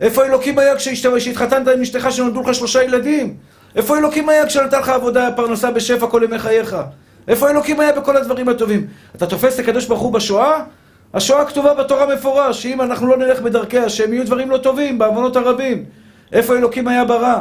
[0.00, 3.36] איפה אלוקים היה כשהתחתנת עם אשתך שנולדו לך שלושה ילדים?
[3.76, 6.76] איפה אלוקים היה כשנתן לך עבודה, פרנסה בשפע כל ימי חייך?
[7.28, 8.86] איפה אלוקים היה בכל הדברים הטובים?
[9.16, 10.62] אתה תופס את הקדוש ברוך הוא בשואה?
[11.14, 15.36] השואה כתובה בתורה מפורש, שאם אנחנו לא נלך בדרכי השם, יהיו דברים לא טובים, בעוונות
[15.36, 15.84] הרבים.
[16.32, 17.40] איפה אלוקים היה ברע?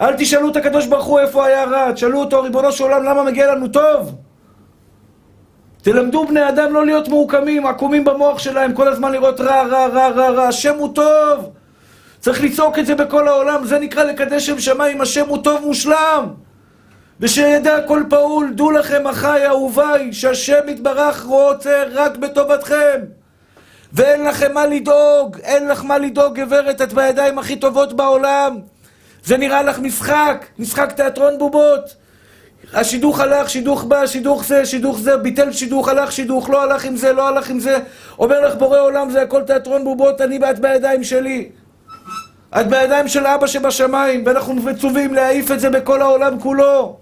[0.00, 3.22] אל תשאלו את הקדוש ברוך הוא איפה היה רע, תשאלו אותו, ריבונו של עולם, למה
[3.22, 4.14] מגיע לנו טוב?
[5.86, 10.08] תלמדו בני אדם לא להיות מעוקמים, עקומים במוח שלהם, כל הזמן לראות רע, רע, רע,
[10.08, 11.50] רע, רע, השם הוא טוב!
[12.20, 16.28] צריך לצעוק את זה בכל העולם, זה נקרא לקדש שם שמיים, השם הוא טוב מושלם!
[17.20, 23.00] ושידע כל פעול, דעו לכם אחיי אהוביי, שהשם יתברך רוצה רק בטובתכם.
[23.92, 28.58] ואין לכם מה לדאוג, אין לך מה לדאוג גברת, את בידיים הכי טובות בעולם.
[29.24, 32.05] זה נראה לך משחק, משחק תיאטרון בובות.
[32.74, 36.96] השידוך הלך, שידוך בא, שידוך זה, שידוך זה, ביטל שידוך, הלך שידוך, לא הלך עם
[36.96, 37.78] זה, לא הלך עם זה.
[38.18, 41.48] אומר לך בורא עולם, זה הכל תיאטרון בובות, אני ואת בידיים שלי.
[42.60, 46.96] את בידיים של אבא שבשמיים, ואנחנו מצווים להעיף את זה בכל העולם כולו.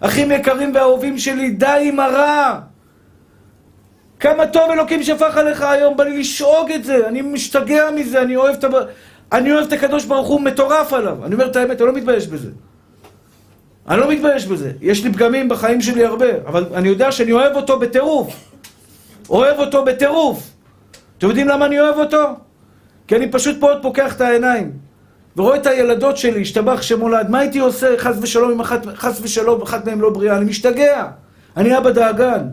[0.00, 2.58] אחים יקרים ואהובים שלי, די עם הרע.
[4.20, 8.36] כמה טוב אלוקים שפך עליך היום, בא לי לשאוג את זה, אני משתגע מזה, אני
[8.36, 8.64] אוהב את.
[9.32, 11.24] אני אוהב את הקדוש ברוך הוא מטורף עליו.
[11.24, 12.48] אני אומר את האמת, אני לא מתבייש בזה.
[13.88, 14.72] אני לא מתבייש בזה.
[14.80, 18.34] יש לי פגמים בחיים שלי הרבה, אבל אני יודע שאני אוהב אותו בטירוף.
[19.30, 20.50] אוהב אותו בטירוף.
[21.18, 22.22] אתם יודעים למה אני אוהב אותו?
[23.06, 24.72] כי אני פשוט פה עוד פוקח את העיניים.
[25.36, 29.62] ורואה את הילדות שלי, השתבח שמולד, מה הייתי עושה חס ושלום אם אחת, חס ושלום
[29.62, 30.36] אחת מהן לא בריאה?
[30.36, 31.08] אני משתגע.
[31.56, 32.48] אני אבא דאגן.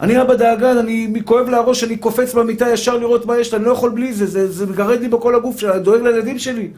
[0.00, 3.64] אני אבא דאגן, אני כואב לה הראש, אני קופץ במיטה ישר לראות מה יש אני
[3.64, 6.70] לא יכול בלי זה, זה, זה מגרד לי בכל הגוף שלה, דואג לילדים שלי.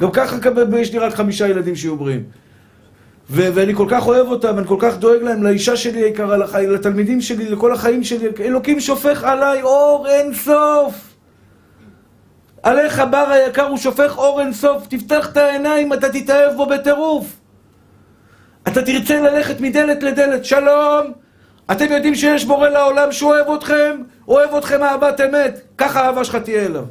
[0.00, 0.36] גם ככה
[0.78, 2.22] יש לי רק חמישה ילדים שיהיו בריאים.
[3.30, 6.54] ו- ואני כל כך אוהב אותם, ואני כל כך דואג להם, לאישה שלי היקרה, לח-
[6.54, 8.28] לתלמידים שלי, לכל החיים שלי.
[8.40, 10.94] אלוקים שופך עליי אור אין סוף.
[12.62, 17.26] עליך בר היקר הוא שופך אור אין סוף, תפתח את העיניים, אתה תתאהב בו בטירוף.
[18.68, 21.12] אתה תרצה ללכת מדלת לדלת, שלום!
[21.72, 23.96] אתם יודעים שיש בורא לעולם שהוא אוהב אתכם?
[24.28, 25.60] אוהב אתכם אהבת אמת.
[25.78, 26.84] ככה האהבה שלך תהיה אליו.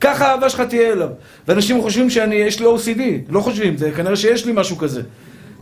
[0.00, 1.08] ככה האהבה שלך תהיה אליו.
[1.48, 3.00] ואנשים חושבים שאני, יש לי OCD.
[3.28, 5.02] לא חושבים, זה כנראה שיש לי משהו כזה.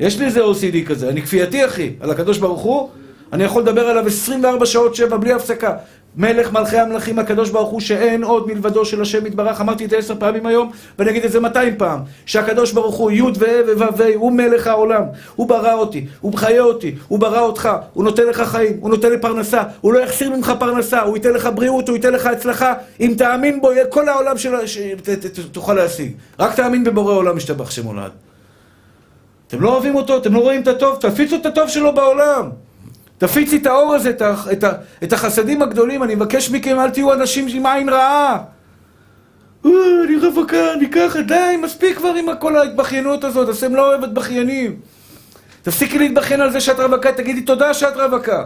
[0.00, 1.08] יש לי איזה OCD כזה.
[1.08, 2.88] אני כפייתי, אחי, על הקדוש ברוך הוא.
[3.32, 5.72] אני יכול לדבר עליו 24 שעות שבע בלי הפסקה.
[6.16, 9.96] מלך מלכי המלכים הקדוש ברוך הוא שאין עוד מלבדו של השם יתברך, אמרתי את זה
[9.96, 14.04] עשר פעמים היום ואני אגיד את זה 200 פעם שהקדוש ברוך הוא י' ו' ו'
[14.14, 15.02] הוא מלך העולם
[15.36, 19.10] הוא ברא אותי, הוא מחיה אותי, הוא ברא אותך הוא נותן לך חיים, הוא נותן
[19.10, 22.74] לי פרנסה הוא לא יחסיר ממך פרנסה, הוא ייתן לך בריאות, הוא ייתן לך הצלחה
[23.00, 28.29] אם תאמין בו, יהיה כל העולם שתוכל להשיג רק תאמין בבורא עולם משתבח שמולד
[29.50, 30.16] אתם לא אוהבים אותו?
[30.16, 30.98] אתם לא רואים את הטוב?
[31.00, 32.50] תפיצו את הטוב שלו בעולם
[33.20, 34.72] תפיצי את האור הזה, את, ה, את, ה,
[35.02, 38.38] את החסדים הגדולים, אני מבקש מכם, אל תהיו אנשים עם עין רעה.
[39.66, 39.70] אה,
[40.04, 44.76] אני רווקה, אני ככה, די, מספיק כבר עם כל ההתבכיינות הזאת, אתם לא אוהבת בכיינים.
[45.62, 48.44] תפסיקי להתבכיין על זה שאת רווקה, תגידי תודה שאת רווקה.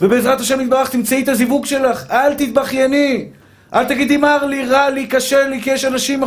[0.00, 3.28] ובעזרת השם יתברך תמצאי את הזיווג שלך, אל תתבכייני.
[3.74, 6.22] אל תגידי מר לי, רע לי, קשה לי, כי יש אנשים...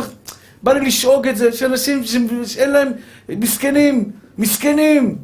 [0.62, 2.02] בא לי לשאוג את זה, יש אנשים
[2.44, 2.92] שאין להם...
[3.28, 5.18] מסכנים, מסכנים.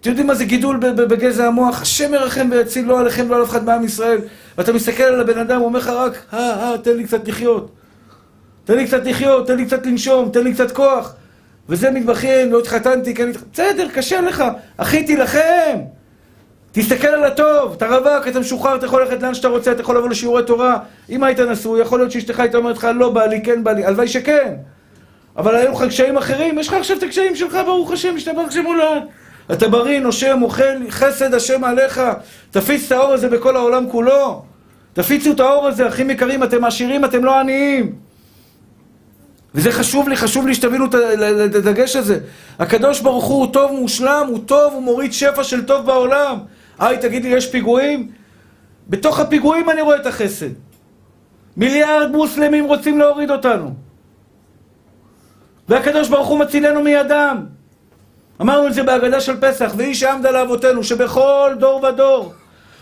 [0.00, 1.82] אתם יודעים מה זה גידול בגזע המוח?
[1.82, 4.18] השם ירחם ויציל לא עליכם ולא על אף אחד מעם ישראל.
[4.58, 7.72] ואתה מסתכל על הבן אדם, הוא אומר לך רק, אה, אה, תן לי קצת לחיות.
[8.64, 11.14] תן לי קצת לחיות, תן לי קצת לנשום, תן לי קצת כוח.
[11.68, 14.44] וזה מתבכיין, לא התחתנתי, כן, בסדר, קשה לך.
[14.76, 15.78] אחי, תילחם.
[16.78, 19.96] תסתכל על הטוב, אתה רווק, אתה משוחרר, אתה יכול ללכת לאן שאתה רוצה, אתה יכול
[19.96, 20.78] לבוא לשיעורי תורה.
[21.10, 23.84] אם היית נשוי, יכול להיות שאשתך הייתה אומרת לך, לא בא לי, כן בא לי,
[23.84, 24.54] הלוואי שכן.
[25.36, 29.02] אבל היו לך קשיים אחרים, יש לך עכשיו את הקשיים שלך, ברוך השם, השתבח שמולד.
[29.52, 32.00] אתה בריא, נושם, אוכל, חסד השם עליך.
[32.50, 34.42] תפיץ את האור הזה בכל העולם כולו.
[34.92, 37.92] תפיצו את האור הזה, אחים יקרים, אתם עשירים, אתם לא עניים.
[39.54, 40.94] וזה חשוב לי, חשוב לי שתבינו את
[41.54, 42.18] הדגש הזה.
[42.58, 46.38] הקדוש ברוך הוא הוא טוב, מושלם, הוא טוב, הוא מוריד שפע של טוב בעולם.
[46.78, 48.10] היי, תגיד לי, יש פיגועים?
[48.88, 50.50] בתוך הפיגועים אני רואה את החסד.
[51.56, 53.74] מיליארד מוסלמים רוצים להוריד אותנו.
[55.68, 57.46] והקדוש ברוך הוא מצילנו מידם.
[58.40, 62.32] אמרנו את זה בהגדה של פסח, והיא שעמדה לאבותינו, שבכל דור ודור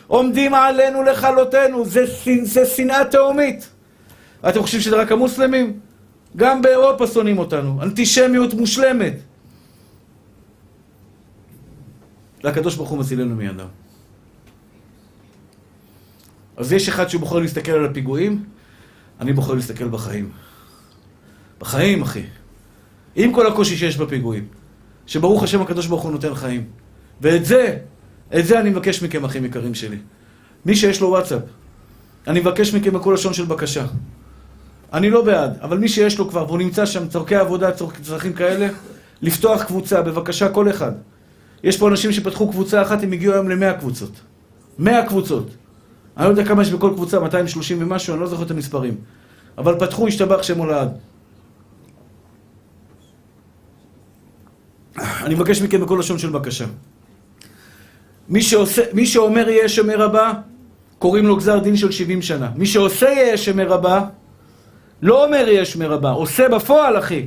[0.07, 2.05] עומדים עלינו לכלותנו, זה,
[2.43, 3.69] זה שנאה תהומית.
[4.49, 5.81] אתם חושבים שזה רק המוסלמים?
[6.37, 9.15] גם באירופה שונאים אותנו, אנטישמיות מושלמת.
[12.45, 13.84] והקדוש ברוך הוא מצילנו מידם.
[16.57, 18.45] אז יש אחד שבוחר להסתכל על הפיגועים,
[19.21, 20.31] אני בוחר להסתכל בחיים.
[21.61, 22.23] בחיים, אחי.
[23.17, 24.47] עם כל הקושי שיש בפיגועים.
[25.07, 26.65] שברוך השם הקדוש ברוך הוא נותן חיים.
[27.21, 27.77] ואת זה,
[28.39, 29.99] את זה אני מבקש מכם, אחים יקרים שלי.
[30.67, 31.43] מי שיש לו וואטסאפ,
[32.27, 33.87] אני מבקש מכם בכל לשון של בקשה.
[34.93, 37.71] אני לא בעד, אבל מי שיש לו כבר, והוא נמצא שם, צורכי עבודה,
[38.03, 38.69] צרכים כאלה,
[39.23, 40.93] לפתוח קבוצה, בבקשה, כל אחד.
[41.65, 44.21] יש פה אנשים שפתחו קבוצה אחת, הם הגיעו היום למאה קבוצות.
[44.79, 45.51] מאה קבוצות.
[46.17, 48.95] אני לא יודע כמה יש בכל קבוצה, 230 ומשהו, אני לא זוכר את המספרים.
[49.59, 50.89] אבל פתחו, השתבח שם הולד.
[54.99, 56.65] אני מבקש מכם בכל לשון של בקשה.
[58.29, 60.33] מי, שעושה, מי שאומר יהיה שמר הבא,
[60.99, 62.51] קוראים לו גזר דין של 70 שנה.
[62.57, 64.05] מי שעושה יהיה שמר הבא,
[65.03, 67.27] לא אומר יהיה שמר הבא, עושה בפועל, אחי.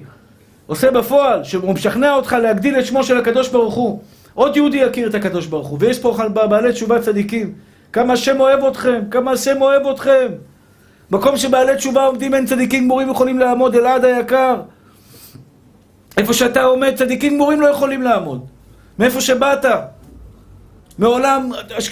[0.68, 4.02] עושה בפועל, שהוא משכנע אותך להגדיל את שמו של הקדוש ברוך הוא.
[4.34, 5.78] עוד יהודי יכיר את הקדוש ברוך הוא.
[5.82, 6.18] ויש פה
[6.50, 7.54] בעלי תשובה צדיקים.
[7.94, 10.28] כמה השם אוהב אתכם, כמה השם אוהב אתכם.
[11.12, 14.62] מקום שבעלי תשובה עומדים אין צדיקים גמורים יכולים לעמוד, אלעד היקר.
[16.18, 18.46] איפה שאתה עומד, צדיקים גמורים לא יכולים לעמוד.
[19.00, 19.66] מאיפה שבאת.
[21.00, 21.52] מעולם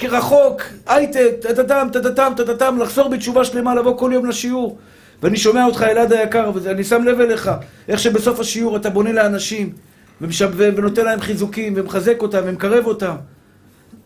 [0.10, 4.78] רחוק, הייטק, טטטם, טטטם, טטטם, לחזור בתשובה שלמה, לבוא כל יום לשיעור.
[5.24, 7.52] ואני שומע אותך, אלעד היקר, ואני שם לב אליך,
[7.88, 9.74] איך שבסוף השיעור אתה בונה לאנשים,
[10.22, 10.52] ומשב...
[10.56, 13.16] ונותן להם חיזוקים, ומחזק אותם, ומקרב אותם.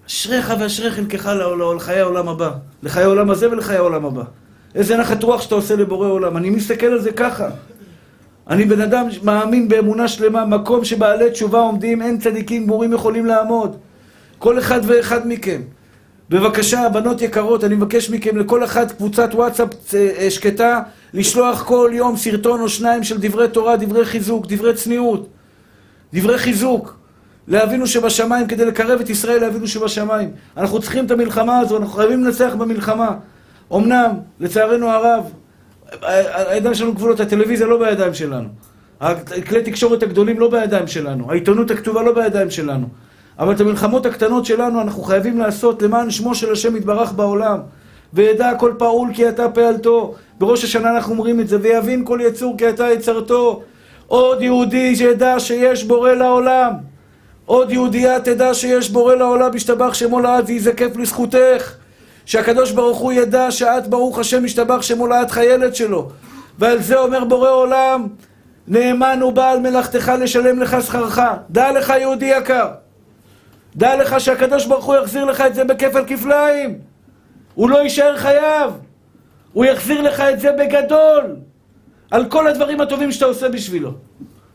[0.09, 1.29] אשריך ואשרי חלקך
[1.75, 2.51] לחיי העולם הבא.
[2.83, 4.23] לחיי העולם הזה ולחיי העולם הבא.
[4.75, 6.37] איזה נחת רוח שאתה עושה לבורא עולם.
[6.37, 7.49] אני מסתכל על זה ככה.
[8.49, 13.77] אני בן אדם מאמין באמונה שלמה, מקום שבעלי תשובה עומדים, אין צדיקים גמורים יכולים לעמוד.
[14.39, 15.61] כל אחד ואחד מכם.
[16.29, 20.81] בבקשה, בנות יקרות, אני מבקש מכם לכל אחת קבוצת וואטסאפ אה, שקטה,
[21.13, 25.27] לשלוח כל יום סרטון או שניים של דברי תורה, דברי חיזוק, דברי צניעות,
[26.13, 26.98] דברי חיזוק.
[27.49, 30.31] לאבינו שבשמיים, כדי לקרב את ישראל לאבינו שבשמיים.
[30.57, 33.15] אנחנו צריכים את המלחמה הזו, אנחנו חייבים לנצח במלחמה.
[33.75, 35.23] אמנם, לצערנו הרב,
[36.33, 38.47] הידיים שלנו גבולות, הטלוויזיה לא בידיים שלנו.
[39.47, 42.87] כלי תקשורת הגדולים לא בידיים שלנו, העיתונות הכתובה לא בידיים שלנו.
[43.39, 47.59] אבל את המלחמות הקטנות שלנו אנחנו חייבים לעשות למען שמו של השם יתברך בעולם.
[48.13, 50.15] וידע כל פעול כי אתה פעלתו.
[50.39, 53.61] בראש השנה אנחנו אומרים את זה, ויבין כל יצור כי אתה יצרתו.
[54.07, 56.88] עוד יהודי שידע שיש בורא לעולם.
[57.49, 61.75] עוד יהודייה תדע שיש בורא לעולם, ישתבח שמו לעד ויזקף לזכותך.
[62.25, 66.09] שהקדוש ברוך הוא ידע שאת ברוך השם ישתבח שמו לעד חיילת שלו.
[66.59, 68.07] ועל זה אומר בורא עולם,
[68.67, 71.21] נאמן הוא בעל מלאכתך לשלם לך שכרך.
[71.49, 72.67] דע לך יהודי יקר.
[73.75, 76.79] דע לך שהקדוש ברוך הוא יחזיר לך את זה בכפל כפליים.
[77.55, 78.71] הוא לא יישאר חייב.
[79.53, 81.35] הוא יחזיר לך את זה בגדול.
[82.11, 83.91] על כל הדברים הטובים שאתה עושה בשבילו.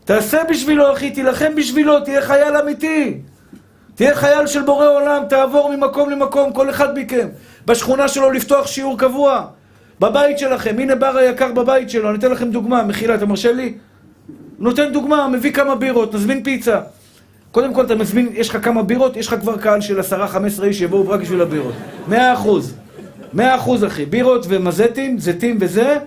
[0.05, 3.17] תעשה בשבילו, אחי, תילחם בשבילו, תהיה חייל אמיתי.
[3.95, 7.27] תהיה חייל של בורא עולם, תעבור ממקום למקום, כל אחד מכם.
[7.65, 9.45] בשכונה שלו לפתוח שיעור קבוע.
[9.99, 13.73] בבית שלכם, הנה בר היקר בבית שלו, אני אתן לכם דוגמה, מחילה, אתה מרשה לי?
[14.59, 16.81] נותן דוגמה, מביא כמה בירות, נזמין פיצה.
[17.51, 20.53] קודם כל אתה מזמין, יש לך כמה בירות, יש לך כבר קהל של עשרה, חמש
[20.53, 21.73] עשרה איש שיבואו רק בשביל הבירות.
[22.07, 22.73] מאה אחוז.
[23.33, 24.05] מאה אחוז אחי.
[24.05, 25.97] בירות ומזטים, זיתים וזה,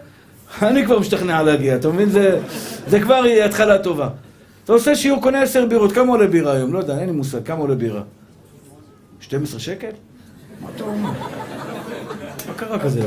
[0.62, 2.10] אני כבר משתכנע להגיע, אתה מבין?
[2.10, 2.40] זה,
[2.86, 4.08] זה כבר התחלה טובה.
[4.64, 6.72] אתה עושה שיעור, קונה עשר בירות, כמה עולה בירה היום?
[6.72, 8.02] לא יודע, אין לי מושג, כמה עולה בירה?
[9.20, 9.90] 12 שקל?
[10.60, 11.10] מה אתה אומר?
[12.48, 13.00] מה קרה כזה?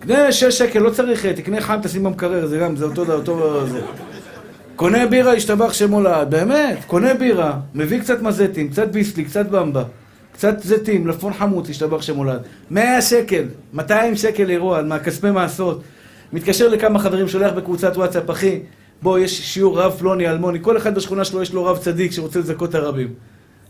[0.00, 3.80] קנה שש שקל, לא צריך, תקנה חיים, תשים במקרר, זה גם, זה אותו, אותו, זה.
[4.76, 9.84] קונה בירה, השתבח שמו לעד, באמת, קונה בירה, מביא קצת מזטים, קצת ביסלי, קצת במבה,
[10.38, 12.40] קצת זיתים, לפון חמוץ, השתבח שמו לעד.
[12.70, 15.82] מאה שקל, 200 שקל אירוע, מהכספי מעשות.
[16.32, 18.60] מתקשר לכמה חברים, שולח בקבוצת וואטסאפ, אחי,
[19.02, 22.38] בוא, יש שיעור רב פלוני, אלמוני, כל אחד בשכונה שלו יש לו רב צדיק שרוצה
[22.38, 23.14] לזכות הרבים.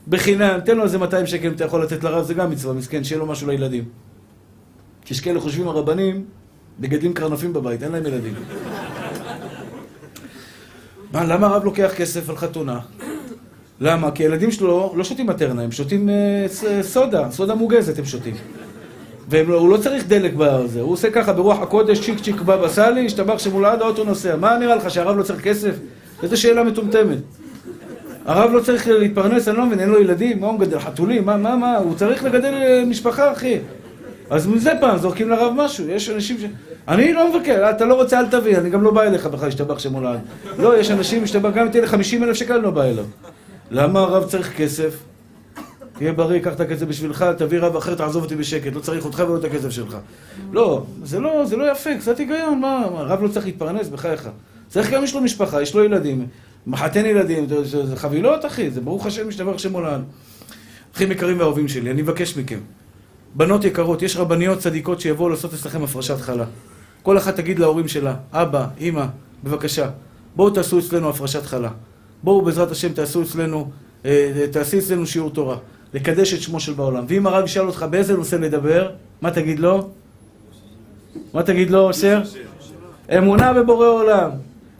[0.09, 3.05] בחינם, תן לו איזה 200 שקל אם אתה יכול לתת לרב, זה גם מצווה, מסכן,
[3.05, 3.85] שיהיה לו משהו לילדים.
[5.11, 6.25] יש כאלה חושבים הרבנים,
[6.79, 8.35] מגדלים קרנפים בבית, אין להם ילדים.
[11.13, 12.81] מה, למה הרב לוקח כסף על חתונה?
[13.81, 14.11] למה?
[14.11, 16.47] כי הילדים שלו לא שותים מטרנה, הם שותים אה,
[16.83, 18.35] סודה, סודה מוגזת הם שותים.
[19.29, 23.39] והוא לא צריך דלק בזה, הוא עושה ככה ברוח הקודש, צ'יק צ'יק בבא סאלי, השתבח
[23.39, 24.37] שמולד האוטו נוסע.
[24.37, 25.75] מה נראה לך, שהרב לא צריך כסף?
[26.23, 27.19] איזו שאלה מטומטמת.
[28.27, 30.79] הרב לא צריך להתפרנס, אני לא מבין, אין לו ילדים, מה הוא מגדל?
[30.79, 31.27] חתולים?
[31.27, 31.77] מה, מה, מה?
[31.77, 33.59] הוא צריך לגדל אה, משפחה, אחי.
[34.31, 36.45] אז מזה פעם זורקים לרב משהו, יש אנשים ש...
[36.89, 39.79] אני לא מבקר, אתה לא רוצה אל תביא, אני גם לא בא אליך בכלל, השתבח
[39.79, 40.19] שמולד.
[40.59, 43.05] לא, יש אנשים, השתבח, גם אם תהיה לי 50 אלף שקל, אני לא בא אליו.
[43.71, 45.03] למה הרב צריך כסף?
[45.93, 49.23] תהיה בריא, קח את הכסף בשבילך, תביא רב אחר, תעזוב אותי בשקט, לא צריך אותך
[49.29, 49.97] ולא את הכסף שלך.
[50.53, 54.29] לא, זה לא, זה לא יפה, קצת היגיון, מה, רב לא צריך להתפרנס, בחייך.
[54.69, 56.27] צריך גם, יש לו משפחה, יש לו ילדים,
[56.67, 60.01] מחתן ילדים, זה חבילות, אחי, זה ברוך השם, משתבח שם עולם.
[60.95, 62.59] אחים יקרים ואהובים שלי, אני מבקש מכם.
[63.35, 66.45] בנות יקרות, יש רבניות צדיקות שיבואו לעשות אצלכם הפרשת חלה.
[67.03, 69.05] כל אחת תגיד להורים שלה, אבא, אמא,
[69.45, 69.91] בבקשה,
[70.37, 71.71] בואו תעשו אצלנו הפרשת חלה.
[72.23, 73.71] בואו בעזרת השם תעשו אצלנו,
[74.05, 75.57] אה, תעשי אצלנו שיעור תורה.
[75.95, 77.05] לקדש את שמו של בעולם.
[77.09, 78.91] ואם הרב ישאל אותך באיזה נושא לדבר,
[79.21, 79.89] מה תגיד לו?
[81.35, 82.23] מה תגיד לו, אשר?
[83.19, 84.31] אמונה בבורא עולם.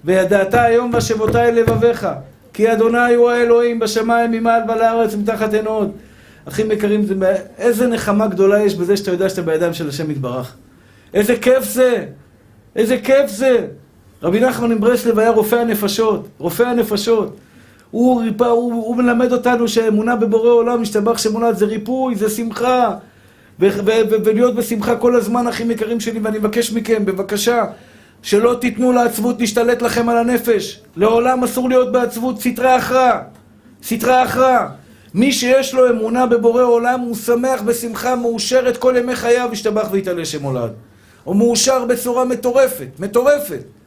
[0.05, 2.09] וידעת היום בשבותי לבביך.
[2.53, 5.93] כי אדוני הוא האלוהים בשמיים ממעל ועל הארץ מתחת עין עוד.
[6.45, 7.07] אחים יקרים,
[7.59, 10.57] איזה נחמה גדולה יש בזה שאתה יודע שאתה בידיים של השם יתברך.
[11.15, 12.05] איזה כיף זה!
[12.77, 13.67] איזה כיף זה!
[14.23, 17.37] רבי נחמן מברסלב היה רופא הנפשות, רופא הנפשות.
[17.91, 22.91] הוא, ריפא, הוא, הוא מלמד אותנו שאמונה בבורא עולם, משתבח שאמונה זה ריפוי, זה שמחה.
[23.59, 27.65] ולהיות בשמחה כל הזמן, אחים יקרים שלי, ואני מבקש מכם, בבקשה,
[28.23, 30.81] שלא תיתנו לעצבות להשתלט לכם על הנפש.
[30.97, 33.21] לעולם אסור להיות בעצבות, סטרא אחרא.
[33.83, 34.69] סטרא אחרא.
[35.15, 40.25] מי שיש לו אמונה בבורא עולם, הוא שמח בשמחה מאושרת כל ימי חייו, ישתבח ויתעלה
[40.25, 40.71] שמו לעד.
[41.25, 43.78] הוא מאושר בצורה מטורפת, מטורפת.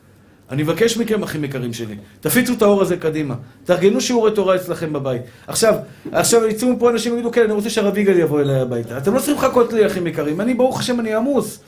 [0.52, 3.36] אני מבקש מכם, אחים יקרים שלי, תפיצו את האור הזה קדימה.
[3.64, 5.22] תארגנו שיעורי תורה אצלכם בבית.
[5.47, 5.76] עכשיו,
[6.12, 8.97] עכשיו יצאו מפה אנשים ויגידו, כן, אני רוצה שהרב יגאל יבוא אליי הביתה.
[8.97, 10.41] אתם לא צריכים לחכות לי, אחים יקרים.
[10.41, 11.60] אני, ברוך השם, אני עמוס.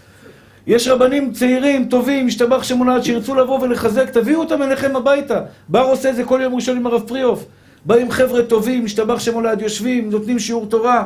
[0.68, 5.42] יש רבנים צעירים, טובים, משתבח שמונד, שירצו לבוא ולחזק, תביאו אותם אליכם הביתה.
[5.70, 7.46] בר עושה את זה כל יום ראשון עם הרב פריאוף.
[7.86, 11.06] באים חבר'ה טובים, משתבח שמולד, יושבים, נותנים שיעור תורה.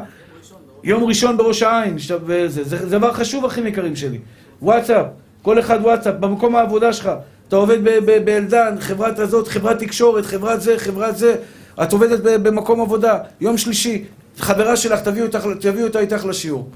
[0.83, 1.97] יום ראשון בראש העין,
[2.27, 4.19] זה, זה, זה דבר חשוב, אחים יקרים שלי.
[4.61, 5.05] וואטסאפ,
[5.41, 7.09] כל אחד וואטסאפ, במקום העבודה שלך.
[7.47, 7.77] אתה עובד
[8.25, 11.35] באלדן, חברת הזאת, חברת תקשורת, חברת זה, חברת זה.
[11.83, 14.05] את עובדת במקום עבודה, יום שלישי,
[14.37, 16.69] חברה שלך, תביאו אותה, תביאו אותה איתך לשיעור.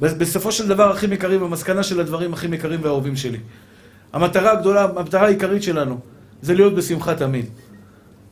[0.00, 3.38] בסופו של דבר, אחים יקרים, המסקנה של הדברים הכי יקרים והאהובים שלי.
[4.12, 5.98] המטרה הגדולה, המטרה העיקרית שלנו,
[6.42, 7.46] זה להיות בשמחה תמיד.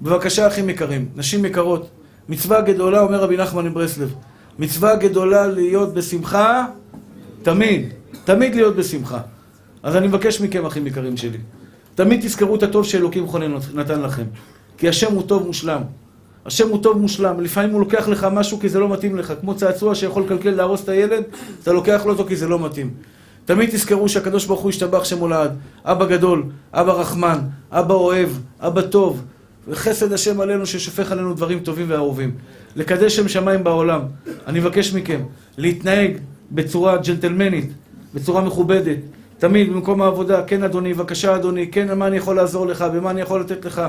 [0.03, 1.89] בבקשה, אחים יקרים, נשים יקרות,
[2.29, 4.15] מצווה גדולה, אומר רבי נחמן מברסלב,
[4.59, 6.67] מצווה גדולה להיות בשמחה
[7.43, 7.93] תמיד,
[8.25, 9.21] תמיד להיות בשמחה.
[9.83, 11.39] אז אני מבקש מכם, אחים יקרים שלי,
[11.95, 14.25] תמיד תזכרו את הטוב שאלוקים חונן נתן לכם.
[14.79, 15.83] כי השם הוא טוב מושלם.
[16.47, 19.55] השם הוא טוב מושלם, לפעמים הוא לוקח לך משהו כי זה לא מתאים לך, כמו
[19.55, 21.23] צעצוע שיכול לקלקל להרוס את הילד,
[21.63, 22.91] אתה לוקח לו אותו כי זה לא מתאים.
[23.45, 27.39] תמיד תזכרו שהקדוש ברוך הוא ישתבח שם הולד, אבא גדול, אבא רחמן,
[27.71, 28.29] אבא אוהב,
[28.61, 29.23] אבא טוב,
[29.69, 32.35] וחסד השם עלינו ששופך עלינו דברים טובים ואהובים.
[32.77, 34.01] לקדש שם שמיים בעולם.
[34.47, 35.21] אני מבקש מכם
[35.59, 36.17] להתנהג
[36.53, 37.71] בצורה ג'נטלמנית,
[38.15, 38.99] בצורה מכובדת,
[39.49, 43.21] תמיד במקום העבודה, כן אדוני, בבקשה אדוני, כן, מה אני יכול לעזור לך, במה אני
[43.21, 43.83] יכול לתת לך.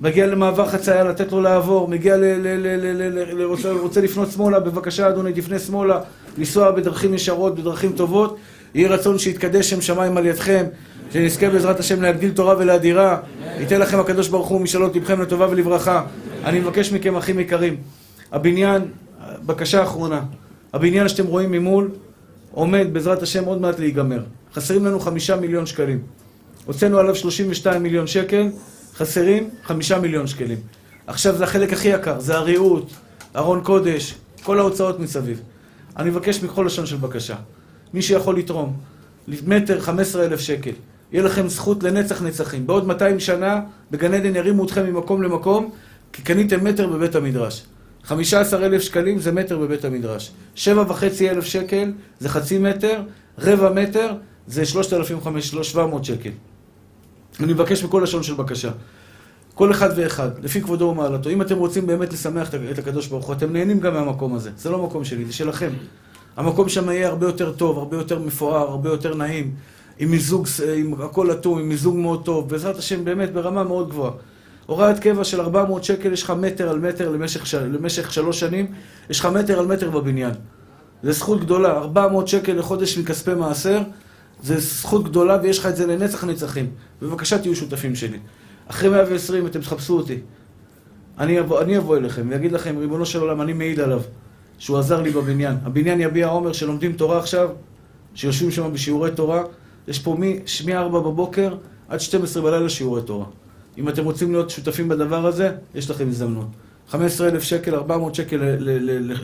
[0.00, 2.20] מגיע למעבר חצייה, לתת לו לעבור, מגיע ל...
[2.20, 6.00] ל, ל, ל, ל, ל רוצה, רוצה לפנות שמאלה, בבקשה אדוני, תפנה שמאלה,
[6.38, 8.36] לנסוע בדרכים ישרות, בדרכים טובות.
[8.74, 10.64] יהי רצון שיתקדש שם שמיים על ידכם,
[11.12, 13.18] שנזכה בעזרת השם להגדיל תורה ולאדירה.
[13.58, 16.04] ייתן לכם הקדוש ברוך הוא משאלות לבכם לטובה ולברכה.
[16.44, 17.76] אני מבקש מכם, אחים יקרים,
[18.32, 18.82] הבניין,
[19.46, 20.20] בקשה אחרונה,
[20.72, 21.90] הבניין שאתם רואים ממול,
[22.50, 24.20] עומד בעזרת השם עוד מעט להיגמר.
[24.54, 26.02] חסרים לנו חמישה מיליון שקלים.
[26.64, 28.48] הוצאנו עליו 32 מיליון שקל,
[28.94, 30.58] חסרים חמישה מיליון שקלים.
[31.06, 32.90] עכשיו זה החלק הכי יקר, זה הריהוט,
[33.36, 35.40] ארון קודש, כל ההוצאות מסביב.
[35.96, 37.36] אני מבקש מכל לשון של בקשה.
[37.94, 38.76] מי שיכול לתרום,
[39.28, 40.70] מטר 15 אלף שקל.
[41.12, 42.66] יהיה לכם זכות לנצח נצחים.
[42.66, 45.70] בעוד 200 שנה, בגן עדן ירימו אתכם ממקום למקום,
[46.12, 47.62] כי קניתם מטר בבית המדרש.
[48.04, 50.32] 15 אלף שקלים זה מטר בבית המדרש.
[50.56, 50.60] 7.5
[51.22, 53.02] אלף שקל זה חצי מטר,
[53.38, 54.12] רבע מטר
[54.46, 56.30] זה 3,700 שקל.
[57.40, 58.70] אני מבקש מכל לשון של בקשה.
[59.54, 61.30] כל אחד ואחד, לפי כבודו ומעלתו.
[61.30, 64.50] אם אתם רוצים באמת לשמח את הקדוש ברוך הוא, אתם נהנים גם מהמקום הזה.
[64.56, 65.70] זה לא מקום שלי, זה שלכם.
[66.36, 69.54] המקום שם יהיה הרבה יותר טוב, הרבה יותר מפואר, הרבה יותר נעים,
[69.98, 74.12] עם מיזוג, עם הכל אטום, עם מיזוג מאוד טוב, בעזרת השם באמת ברמה מאוד גבוהה.
[74.66, 78.66] הוראת קבע של 400 שקל, יש לך מטר על מטר למשך, למשך שלוש שנים,
[79.10, 80.32] יש לך מטר על מטר בבניין.
[81.02, 83.80] זו זכות גדולה, 400 שקל לחודש מכספי מעשר,
[84.42, 86.66] זו זכות גדולה ויש לך את זה לנצח נצחים.
[87.02, 88.18] בבקשה תהיו שותפים שלי.
[88.66, 90.18] אחרי 120 אתם תחפשו אותי.
[91.18, 94.02] אני אבוא, אני אבוא אליכם ואגיד לכם, ריבונו של עולם, אני מעיד עליו.
[94.58, 95.56] שהוא עזר לי בבניין.
[95.64, 97.50] הבניין יביע עומר שלומדים תורה עכשיו,
[98.14, 99.42] שיושבים שם בשיעורי תורה.
[99.88, 101.54] יש פה מ-4 בבוקר
[101.88, 103.26] עד 12 בלילה שיעורי תורה.
[103.78, 106.46] אם אתם רוצים להיות שותפים בדבר הזה, יש לכם הזדמנות.
[106.92, 108.56] 15,000 שקל, 400 שקל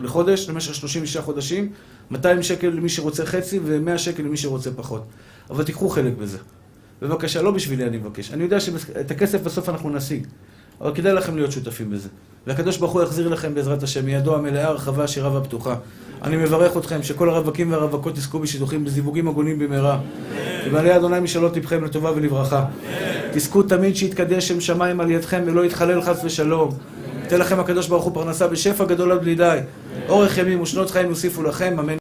[0.02, 1.68] לחודש, למשך 36 חודשים,
[2.10, 5.04] 200 שקל למי שרוצה חצי ו-100 שקל למי שרוצה פחות.
[5.50, 6.38] אבל תיקחו חלק בזה.
[7.02, 8.32] בבקשה, לא בשבילי אני מבקש.
[8.32, 10.26] אני יודע שאת הכסף בסוף אנחנו נשיג,
[10.80, 12.08] אבל כדאי לכם להיות שותפים בזה.
[12.46, 15.76] והקדוש ברוך הוא יחזיר לכם בעזרת השם מידו המלאה, הרחבה, השירה והפתוחה.
[16.22, 20.00] אני מברך אתכם שכל הרווקים והרווקות יזכו בשידוכים בזיווגים הגונים במהרה.
[20.66, 22.64] ובעלי אדוני משאלות לבכם לטובה ולברכה.
[23.32, 26.70] תזכו תמיד שיתקדש שם שמיים על ידכם ולא יתחלל חס ושלום.
[27.29, 29.59] ייתן לכם הקדוש ברוך הוא פרנסה בשפע גדול עד בלי די.
[30.09, 31.97] אורך ימים ושנות חיים יוסיפו לכם, אמן.